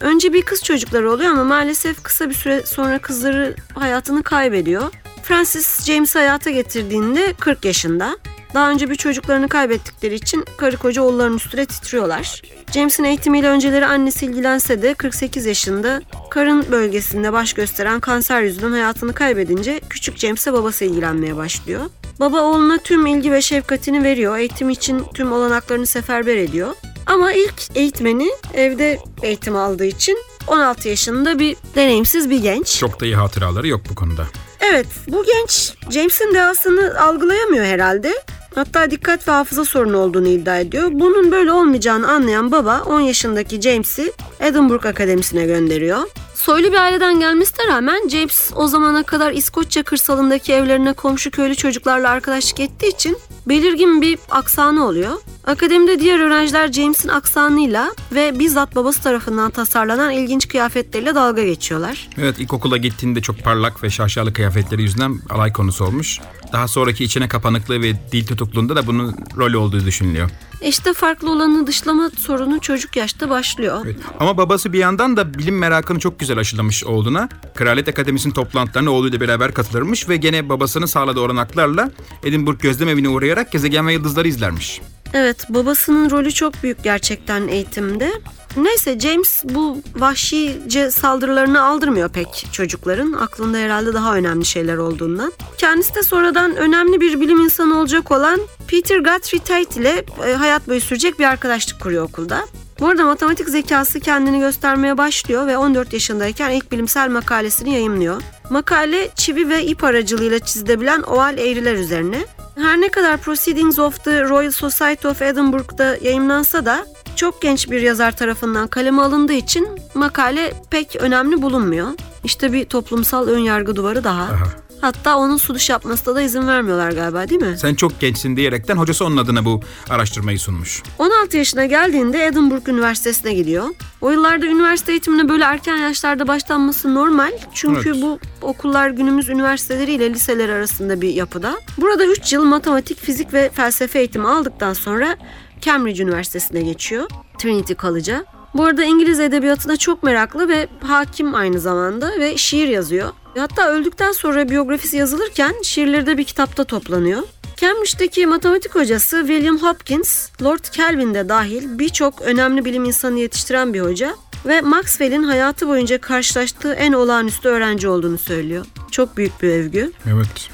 Önce 0.00 0.32
bir 0.32 0.42
kız 0.42 0.64
çocukları 0.64 1.12
oluyor 1.12 1.30
ama 1.30 1.44
maalesef 1.44 2.02
kısa 2.02 2.28
bir 2.28 2.34
süre 2.34 2.62
sonra 2.66 2.98
kızları 2.98 3.54
hayatını 3.74 4.22
kaybediyor. 4.22 4.92
Francis 5.22 5.84
James'i 5.84 6.18
hayata 6.18 6.50
getirdiğinde 6.50 7.32
40 7.40 7.64
yaşında. 7.64 8.18
Daha 8.54 8.70
önce 8.70 8.90
bir 8.90 8.94
çocuklarını 8.94 9.48
kaybettikleri 9.48 10.14
için 10.14 10.44
karı 10.56 10.76
koca 10.76 11.02
oğulların 11.02 11.36
üstüne 11.36 11.66
titriyorlar. 11.66 12.42
James'in 12.74 13.04
eğitimiyle 13.04 13.48
önceleri 13.48 13.86
annesi 13.86 14.26
ilgilense 14.26 14.82
de 14.82 14.94
48 14.94 15.46
yaşında 15.46 16.02
karın 16.30 16.66
bölgesinde 16.70 17.32
baş 17.32 17.52
gösteren 17.52 18.00
kanser 18.00 18.42
yüzünden 18.42 18.70
hayatını 18.72 19.12
kaybedince 19.12 19.80
küçük 19.90 20.16
James'e 20.18 20.52
babası 20.52 20.84
ilgilenmeye 20.84 21.36
başlıyor. 21.36 21.80
Baba 22.20 22.42
oğluna 22.42 22.78
tüm 22.78 23.06
ilgi 23.06 23.32
ve 23.32 23.42
şefkatini 23.42 24.04
veriyor. 24.04 24.38
Eğitim 24.38 24.70
için 24.70 25.04
tüm 25.14 25.32
olanaklarını 25.32 25.86
seferber 25.86 26.36
ediyor. 26.36 26.74
Ama 27.08 27.32
ilk 27.32 27.54
eğitmeni 27.74 28.30
evde 28.54 28.98
eğitim 29.22 29.56
aldığı 29.56 29.84
için 29.84 30.18
16 30.46 30.88
yaşında 30.88 31.38
bir 31.38 31.56
deneyimsiz 31.74 32.30
bir 32.30 32.42
genç. 32.42 32.78
Çok 32.78 33.00
da 33.00 33.04
iyi 33.06 33.16
hatıraları 33.16 33.68
yok 33.68 33.80
bu 33.90 33.94
konuda. 33.94 34.26
Evet 34.60 34.86
bu 35.08 35.24
genç 35.24 35.72
James'in 35.90 36.34
dehasını 36.34 37.00
algılayamıyor 37.00 37.64
herhalde. 37.64 38.22
Hatta 38.58 38.90
dikkat 38.90 39.28
ve 39.28 39.32
hafıza 39.32 39.64
sorunu 39.64 39.96
olduğunu 39.96 40.28
iddia 40.28 40.58
ediyor. 40.58 40.88
Bunun 40.92 41.32
böyle 41.32 41.52
olmayacağını 41.52 42.10
anlayan 42.10 42.52
baba 42.52 42.82
10 42.86 43.00
yaşındaki 43.00 43.60
James'i 43.60 44.12
Edinburgh 44.40 44.86
Akademisi'ne 44.86 45.46
gönderiyor. 45.46 45.98
Soylu 46.34 46.72
bir 46.72 46.76
aileden 46.76 47.20
gelmesine 47.20 47.66
rağmen 47.66 48.08
James 48.08 48.50
o 48.56 48.66
zamana 48.66 49.02
kadar 49.02 49.32
İskoçya 49.32 49.82
kırsalındaki 49.82 50.52
evlerine 50.52 50.92
komşu 50.92 51.30
köylü 51.30 51.54
çocuklarla 51.54 52.10
arkadaşlık 52.10 52.60
ettiği 52.60 52.88
için 52.88 53.16
belirgin 53.46 54.02
bir 54.02 54.18
aksanı 54.30 54.86
oluyor. 54.86 55.12
Akademide 55.46 56.00
diğer 56.00 56.20
öğrenciler 56.20 56.72
James'in 56.72 57.08
aksanıyla 57.08 57.92
ve 58.12 58.38
bizzat 58.38 58.76
babası 58.76 59.02
tarafından 59.02 59.50
tasarlanan 59.50 60.10
ilginç 60.10 60.48
kıyafetleriyle 60.48 61.14
dalga 61.14 61.44
geçiyorlar. 61.44 62.08
Evet 62.18 62.38
ilkokula 62.38 62.76
gittiğinde 62.76 63.22
çok 63.22 63.44
parlak 63.44 63.82
ve 63.82 63.90
şaşalı 63.90 64.32
kıyafetleri 64.32 64.82
yüzünden 64.82 65.20
alay 65.30 65.52
konusu 65.52 65.84
olmuş. 65.84 66.20
Daha 66.52 66.68
sonraki 66.68 67.04
içine 67.04 67.28
kapanıklığı 67.28 67.82
ve 67.82 67.92
dil 68.12 68.26
tutukluğunda 68.26 68.76
da 68.76 68.86
bunun 68.86 69.16
rol 69.36 69.52
olduğu 69.52 69.84
düşünülüyor. 69.86 70.30
İşte 70.62 70.92
farklı 70.92 71.32
olanı 71.32 71.66
dışlama 71.66 72.10
sorunu 72.10 72.60
çocuk 72.60 72.96
yaşta 72.96 73.30
başlıyor. 73.30 73.80
Evet. 73.84 73.96
Ama 74.20 74.36
babası 74.36 74.72
bir 74.72 74.78
yandan 74.78 75.16
da 75.16 75.34
bilim 75.34 75.58
merakını 75.58 75.98
çok 75.98 76.20
güzel 76.20 76.38
aşılamış 76.38 76.84
oğluna. 76.84 77.28
Kraliyet 77.54 77.88
Akademisi'nin 77.88 78.34
toplantılarına 78.34 78.90
oğluyla 78.90 79.20
beraber 79.20 79.54
katılırmış 79.54 80.08
ve 80.08 80.16
gene 80.16 80.48
babasının 80.48 80.86
sağladığı 80.86 81.20
olanaklarla 81.20 81.90
Edinburgh 82.24 82.60
Gözlem 82.60 82.88
Evi'ne 82.88 83.08
uğrayarak 83.08 83.52
gezegen 83.52 83.86
ve 83.86 83.92
yıldızları 83.92 84.28
izlermiş. 84.28 84.80
Evet 85.14 85.46
babasının 85.48 86.10
rolü 86.10 86.32
çok 86.32 86.62
büyük 86.62 86.84
gerçekten 86.84 87.48
eğitimde. 87.48 88.12
Neyse 88.56 89.00
James 89.00 89.44
bu 89.44 89.82
vahşice 89.96 90.90
saldırılarını 90.90 91.62
aldırmıyor 91.62 92.08
pek 92.08 92.48
çocukların. 92.52 93.12
Aklında 93.12 93.58
herhalde 93.58 93.94
daha 93.94 94.14
önemli 94.16 94.44
şeyler 94.44 94.76
olduğundan. 94.76 95.32
Kendisi 95.58 95.94
de 95.94 96.02
sonradan 96.02 96.56
önemli 96.56 97.00
bir 97.00 97.20
bilim 97.20 97.40
insanı 97.40 97.78
olacak 97.78 98.10
olan 98.10 98.40
Peter 98.68 98.98
Guthrie 98.98 99.40
Tate 99.40 99.80
ile 99.80 100.04
e, 100.26 100.32
hayat 100.32 100.68
boyu 100.68 100.80
sürecek 100.80 101.18
bir 101.18 101.24
arkadaşlık 101.24 101.80
kuruyor 101.80 102.04
okulda. 102.04 102.46
Bu 102.80 102.88
arada 102.88 103.04
matematik 103.04 103.48
zekası 103.48 104.00
kendini 104.00 104.40
göstermeye 104.40 104.98
başlıyor 104.98 105.46
ve 105.46 105.56
14 105.58 105.92
yaşındayken 105.92 106.50
ilk 106.50 106.72
bilimsel 106.72 107.10
makalesini 107.10 107.74
yayımlıyor. 107.74 108.22
Makale 108.50 109.08
çivi 109.14 109.48
ve 109.48 109.64
ip 109.64 109.84
aracılığıyla 109.84 110.38
çizilebilen 110.38 111.02
oval 111.02 111.38
eğriler 111.38 111.74
üzerine. 111.74 112.24
Her 112.56 112.80
ne 112.80 112.88
kadar 112.88 113.16
Proceedings 113.16 113.78
of 113.78 114.04
the 114.04 114.22
Royal 114.28 114.50
Society 114.50 115.08
of 115.08 115.22
Edinburgh'da 115.22 115.96
yayımlansa 116.02 116.64
da 116.64 116.86
çok 117.16 117.42
genç 117.42 117.70
bir 117.70 117.80
yazar 117.80 118.16
tarafından 118.16 118.66
kaleme 118.68 119.02
alındığı 119.02 119.32
için 119.32 119.68
makale 119.94 120.52
pek 120.70 120.96
önemli 120.96 121.42
bulunmuyor. 121.42 121.88
İşte 122.24 122.52
bir 122.52 122.64
toplumsal 122.64 123.28
önyargı 123.28 123.76
duvarı 123.76 124.04
daha. 124.04 124.22
Aha. 124.22 124.67
Hatta 124.80 125.16
onun 125.18 125.36
sunuş 125.36 125.70
yapmasına 125.70 126.14
da 126.14 126.22
izin 126.22 126.46
vermiyorlar 126.46 126.92
galiba 126.92 127.28
değil 127.28 127.40
mi? 127.42 127.58
Sen 127.58 127.74
çok 127.74 128.00
gençsin 128.00 128.36
diyerekten 128.36 128.76
hocası 128.76 129.04
onun 129.04 129.16
adına 129.16 129.44
bu 129.44 129.60
araştırmayı 129.90 130.38
sunmuş. 130.38 130.82
16 130.98 131.36
yaşına 131.36 131.66
geldiğinde 131.66 132.26
Edinburgh 132.26 132.68
Üniversitesi'ne 132.68 133.34
gidiyor. 133.34 133.64
O 134.00 134.10
yıllarda 134.10 134.46
üniversite 134.46 134.92
eğitimine 134.92 135.28
böyle 135.28 135.44
erken 135.44 135.76
yaşlarda 135.76 136.28
başlanması 136.28 136.94
normal. 136.94 137.32
Çünkü 137.54 137.88
Evet. 137.90 138.02
bu 138.02 138.18
okullar 138.42 138.90
günümüz 138.90 139.28
üniversiteleri 139.28 139.92
ile 139.92 140.10
liseler 140.10 140.48
arasında 140.48 141.00
bir 141.00 141.14
yapıda. 141.14 141.60
Burada 141.78 142.06
3 142.06 142.32
yıl 142.32 142.44
matematik, 142.44 142.98
fizik 143.00 143.32
ve 143.34 143.50
felsefe 143.54 143.98
eğitimi 143.98 144.28
aldıktan 144.28 144.72
sonra 144.72 145.16
Cambridge 145.60 146.02
Üniversitesi'ne 146.02 146.60
geçiyor. 146.62 147.10
Trinity 147.38 147.72
College'a. 147.72 148.24
Bu 148.54 148.64
arada 148.64 148.84
İngiliz 148.84 149.20
edebiyatına 149.20 149.76
çok 149.76 150.02
meraklı 150.02 150.48
ve 150.48 150.68
hakim 150.82 151.34
aynı 151.34 151.60
zamanda 151.60 152.10
ve 152.20 152.36
şiir 152.36 152.68
yazıyor. 152.68 153.08
Hatta 153.38 153.68
öldükten 153.68 154.12
sonra 154.12 154.48
biyografisi 154.48 154.96
yazılırken 154.96 155.54
şiirleri 155.62 156.06
de 156.06 156.18
bir 156.18 156.24
kitapta 156.24 156.64
toplanıyor. 156.64 157.22
Cambridge'deki 157.56 158.26
matematik 158.26 158.74
hocası 158.74 159.24
William 159.26 159.58
Hopkins, 159.58 160.28
Lord 160.42 160.64
Kelvin 160.72 161.14
de 161.14 161.28
dahil 161.28 161.78
birçok 161.78 162.22
önemli 162.22 162.64
bilim 162.64 162.84
insanı 162.84 163.18
yetiştiren 163.18 163.74
bir 163.74 163.80
hoca 163.80 164.14
ve 164.46 164.60
Maxwell'in 164.60 165.22
hayatı 165.22 165.68
boyunca 165.68 166.00
karşılaştığı 166.00 166.72
en 166.72 166.92
olağanüstü 166.92 167.48
öğrenci 167.48 167.88
olduğunu 167.88 168.18
söylüyor. 168.18 168.66
Çok 168.90 169.16
büyük 169.16 169.42
bir 169.42 169.48
övgü 169.48 169.92
Evet. 170.06 170.48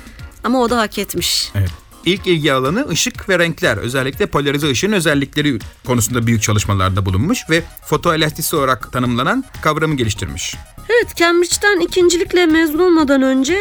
ama 0.44 0.60
o 0.62 0.70
da 0.70 0.78
hak 0.78 0.98
etmiş. 0.98 1.52
Evet. 1.54 1.83
İlk 2.06 2.26
ilgi 2.26 2.52
alanı 2.52 2.88
ışık 2.88 3.28
ve 3.28 3.38
renkler. 3.38 3.76
Özellikle 3.76 4.26
polarize 4.26 4.70
ışığın 4.70 4.92
özellikleri 4.92 5.58
konusunda 5.86 6.26
büyük 6.26 6.42
çalışmalarda 6.42 7.06
bulunmuş 7.06 7.50
ve 7.50 7.62
fotoelastisi 7.86 8.56
olarak 8.56 8.92
tanımlanan 8.92 9.44
kavramı 9.62 9.96
geliştirmiş. 9.96 10.56
Evet 10.88 11.16
Cambridge'den 11.16 11.80
ikincilikle 11.80 12.46
mezun 12.46 12.78
olmadan 12.78 13.22
önce 13.22 13.58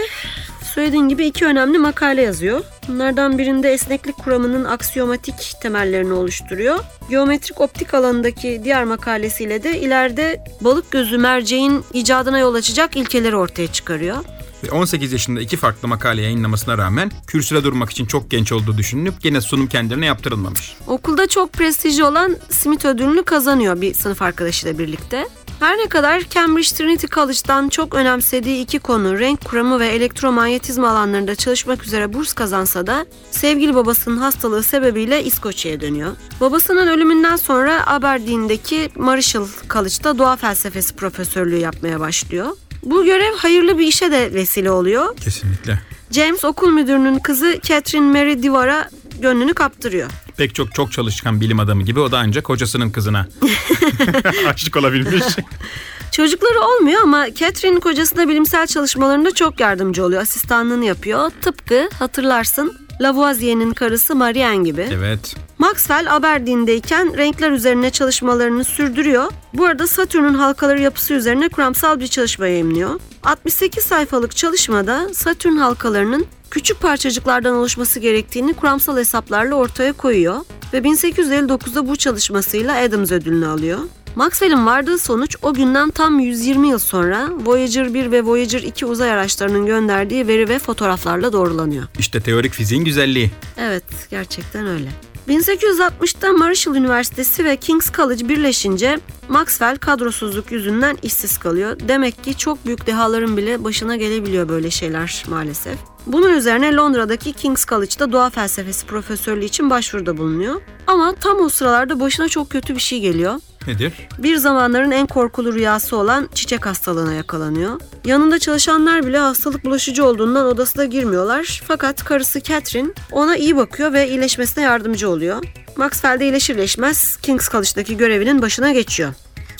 söylediğin 0.76 1.10
gibi 1.10 1.26
iki 1.26 1.46
önemli 1.46 1.78
makale 1.78 2.22
yazıyor. 2.22 2.62
Bunlardan 2.88 3.38
birinde 3.38 3.74
esneklik 3.74 4.18
kuramının 4.18 4.66
aksiyomatik 4.66 5.54
temellerini 5.62 6.14
oluşturuyor. 6.14 6.80
Geometrik 7.10 7.62
optik 7.62 7.94
alanındaki 7.94 8.62
diğer 8.64 8.84
makalesiyle 8.84 9.64
de 9.64 9.80
ileride 9.80 10.44
balık 10.62 10.92
gözü 10.92 11.18
merceğin 11.18 11.84
icadına 11.94 12.40
yol 12.40 12.54
açacak 12.56 12.96
ilkeleri 12.98 13.36
ortaya 13.36 13.68
çıkarıyor. 13.68 14.18
Ve 14.64 14.72
18 14.72 15.12
yaşında 15.14 15.42
iki 15.42 15.58
farklı 15.58 15.88
makale 15.88 16.22
yayınlamasına 16.22 16.78
rağmen 16.78 17.12
kürsüde 17.28 17.64
durmak 17.64 17.92
için 17.92 18.06
çok 18.06 18.32
genç 18.32 18.52
olduğu 18.52 18.78
düşünülüp 18.78 19.22
gene 19.22 19.42
sunum 19.42 19.68
kendilerine 19.68 20.06
yaptırılmamış. 20.06 20.76
Okulda 20.88 21.28
çok 21.28 21.54
prestijli 21.54 22.04
olan 22.04 22.38
Smith 22.50 22.86
ödülünü 22.86 23.24
kazanıyor 23.24 23.82
bir 23.82 23.94
sınıf 23.94 24.22
arkadaşıyla 24.22 24.80
birlikte. 24.80 25.28
Her 25.64 25.78
ne 25.78 25.88
kadar 25.88 26.24
Cambridge 26.30 26.68
Trinity 26.68 27.08
College'dan 27.08 27.70
çok 27.70 27.96
önemsediği 27.96 28.64
iki 28.64 28.80
konu 28.80 29.20
renk 29.20 29.46
kuramı 29.46 29.80
ve 29.80 29.88
elektromanyetizma 29.88 30.90
alanlarında 30.90 31.36
çalışmak 31.36 31.84
üzere 31.84 32.14
burs 32.14 32.34
kazansa 32.34 32.88
da 32.88 33.06
sevgili 33.32 33.76
babasının 33.76 34.18
hastalığı 34.18 34.64
sebebiyle 34.64 35.24
İskoçya'ya 35.24 35.82
dönüyor. 35.82 36.12
Babasının 36.42 36.88
ölümünden 36.88 37.36
sonra 37.36 37.88
Aberdeen'deki 37.88 38.90
Marshall 38.96 39.48
College'da 39.70 40.18
doğa 40.18 40.36
felsefesi 40.36 40.96
profesörlüğü 40.96 41.58
yapmaya 41.58 42.00
başlıyor. 42.00 42.48
Bu 42.84 43.06
görev 43.06 43.34
hayırlı 43.38 43.80
bir 43.80 43.88
işe 43.88 44.12
de 44.12 44.34
vesile 44.34 44.72
oluyor. 44.72 45.18
Kesinlikle. 45.18 45.80
James 46.12 46.46
okul 46.46 46.70
müdürünün 46.70 47.20
kızı 47.20 47.60
Catherine 47.64 48.20
Mary 48.20 48.44
Divar'a 48.44 48.90
gönlünü 49.22 49.54
kaptırıyor. 49.54 50.10
Pek 50.38 50.56
çok 50.56 50.74
çok 50.74 50.92
çalışkan 50.92 51.42
bilim 51.42 51.60
adamı 51.60 51.84
gibi 51.84 52.00
o 52.00 52.12
da 52.12 52.20
ancak 52.20 52.44
kocasının 52.44 52.90
kızına 52.90 53.28
aşık 54.48 54.78
olabilmiş. 54.78 55.24
Çocukları 56.12 56.62
olmuyor 56.62 57.02
ama 57.02 57.34
Catherine 57.34 57.80
kocası 57.80 58.18
da 58.18 58.30
bilimsel 58.30 58.68
çalışmalarında 58.68 59.32
çok 59.34 59.60
yardımcı 59.60 60.06
oluyor. 60.06 60.22
Asistanlığını 60.22 60.86
yapıyor. 60.86 61.32
Tıpkı 61.42 61.90
hatırlarsın 62.00 62.83
Lavoisier'in 63.02 63.74
karısı 63.74 64.16
Marianne 64.16 64.64
gibi. 64.64 64.88
evet. 64.94 65.36
Maxwell 65.58 66.16
Aberdeen'deyken 66.16 67.18
renkler 67.18 67.52
üzerine 67.52 67.90
çalışmalarını 67.90 68.64
sürdürüyor. 68.64 69.32
Bu 69.54 69.66
arada 69.66 69.88
Satürn'ün 69.88 70.34
halkaları 70.34 70.82
yapısı 70.82 71.14
üzerine 71.14 71.50
kuramsal 71.50 72.00
bir 72.00 72.08
çalışma 72.08 72.48
yayımlıyor. 72.48 73.00
68 73.24 73.84
sayfalık 73.84 74.36
çalışmada 74.36 75.10
Satürn 75.14 75.58
halkalarının 75.58 76.26
küçük 76.52 76.82
parçacıklardan 76.82 77.56
oluşması 77.56 78.00
gerektiğini 78.00 78.54
kuramsal 78.54 78.98
hesaplarla 78.98 79.56
ortaya 79.56 79.94
koyuyor 79.94 80.36
ve 80.74 80.78
1859'da 80.78 81.88
bu 81.88 81.96
çalışmasıyla 81.96 82.76
Adams 82.76 83.12
ödülünü 83.12 83.48
alıyor. 83.48 83.80
Maxwell'in 84.16 84.66
vardığı 84.66 84.98
sonuç 84.98 85.36
o 85.42 85.54
günden 85.54 85.90
tam 85.90 86.20
120 86.20 86.68
yıl 86.68 86.80
sonra 86.80 87.30
Voyager 87.46 87.94
1 87.94 88.12
ve 88.12 88.24
Voyager 88.24 88.62
2 88.62 88.86
uzay 88.86 89.12
araçlarının 89.12 89.66
gönderdiği 89.66 90.28
veri 90.28 90.50
ve 90.50 90.60
fotoğraflarla 90.60 91.34
doğrulanıyor. 91.34 91.84
İşte 92.00 92.22
teorik 92.22 92.54
fiziğin 92.54 92.86
güzelliği. 92.86 93.32
Evet, 93.58 93.84
gerçekten 94.12 94.68
öyle. 94.68 94.90
1860'ta 95.30 96.34
Marshall 96.34 96.76
Üniversitesi 96.76 97.46
ve 97.46 97.58
King's 97.58 97.92
College 97.92 98.30
birleşince 98.30 99.00
Maxwell 99.30 99.78
kadrosuzluk 99.78 100.52
yüzünden 100.52 100.98
işsiz 101.04 101.38
kalıyor. 101.38 101.78
Demek 101.88 102.24
ki 102.24 102.38
çok 102.38 102.66
büyük 102.66 102.88
dehaların 102.88 103.38
bile 103.38 103.64
başına 103.64 103.96
gelebiliyor 103.96 104.50
böyle 104.50 104.72
şeyler 104.72 105.26
maalesef. 105.30 105.78
Bunun 106.08 106.34
üzerine 106.38 106.76
Londra'daki 106.76 107.34
King's 107.34 107.66
College'da 107.66 108.12
doğa 108.12 108.30
felsefesi 108.30 108.86
profesörlüğü 108.86 109.46
için 109.46 109.70
başvuruda 109.70 110.18
bulunuyor. 110.18 110.62
Ama 110.88 111.16
tam 111.16 111.42
o 111.42 111.50
sıralarda 111.50 112.00
başına 112.00 112.30
çok 112.30 112.50
kötü 112.50 112.76
bir 112.76 112.82
şey 112.82 113.00
geliyor. 113.00 113.36
Nedir? 113.68 113.94
Bir 114.18 114.38
zamanların 114.38 114.92
en 114.92 115.08
korkulu 115.08 115.54
rüyası 115.54 115.98
olan 115.98 116.30
çiçek 116.34 116.66
hastalığına 116.66 117.14
yakalanıyor. 117.14 117.80
Yanında 118.06 118.40
çalışanlar 118.40 119.08
bile 119.08 119.18
hastalık 119.18 119.66
bulaşıcı 119.66 120.06
olduğundan 120.06 120.46
odasına 120.46 120.86
girmiyorlar. 120.86 121.62
Fakat 121.68 122.04
karısı 122.04 122.44
Catherine 122.44 122.90
ona 123.12 123.38
iyi 123.38 123.56
bakıyor 123.56 123.94
ve 123.94 124.10
iyileşmesine 124.10 124.64
yardımcı 124.64 125.10
oluyor. 125.10 125.44
Maxwell 125.78 126.20
de 126.20 126.26
iyileşir 126.26 126.56
iyileşmez 126.56 127.18
King's 127.18 127.52
College'daki 127.52 127.98
görevinin 127.98 128.42
başına 128.42 128.72
geçiyor. 128.72 129.14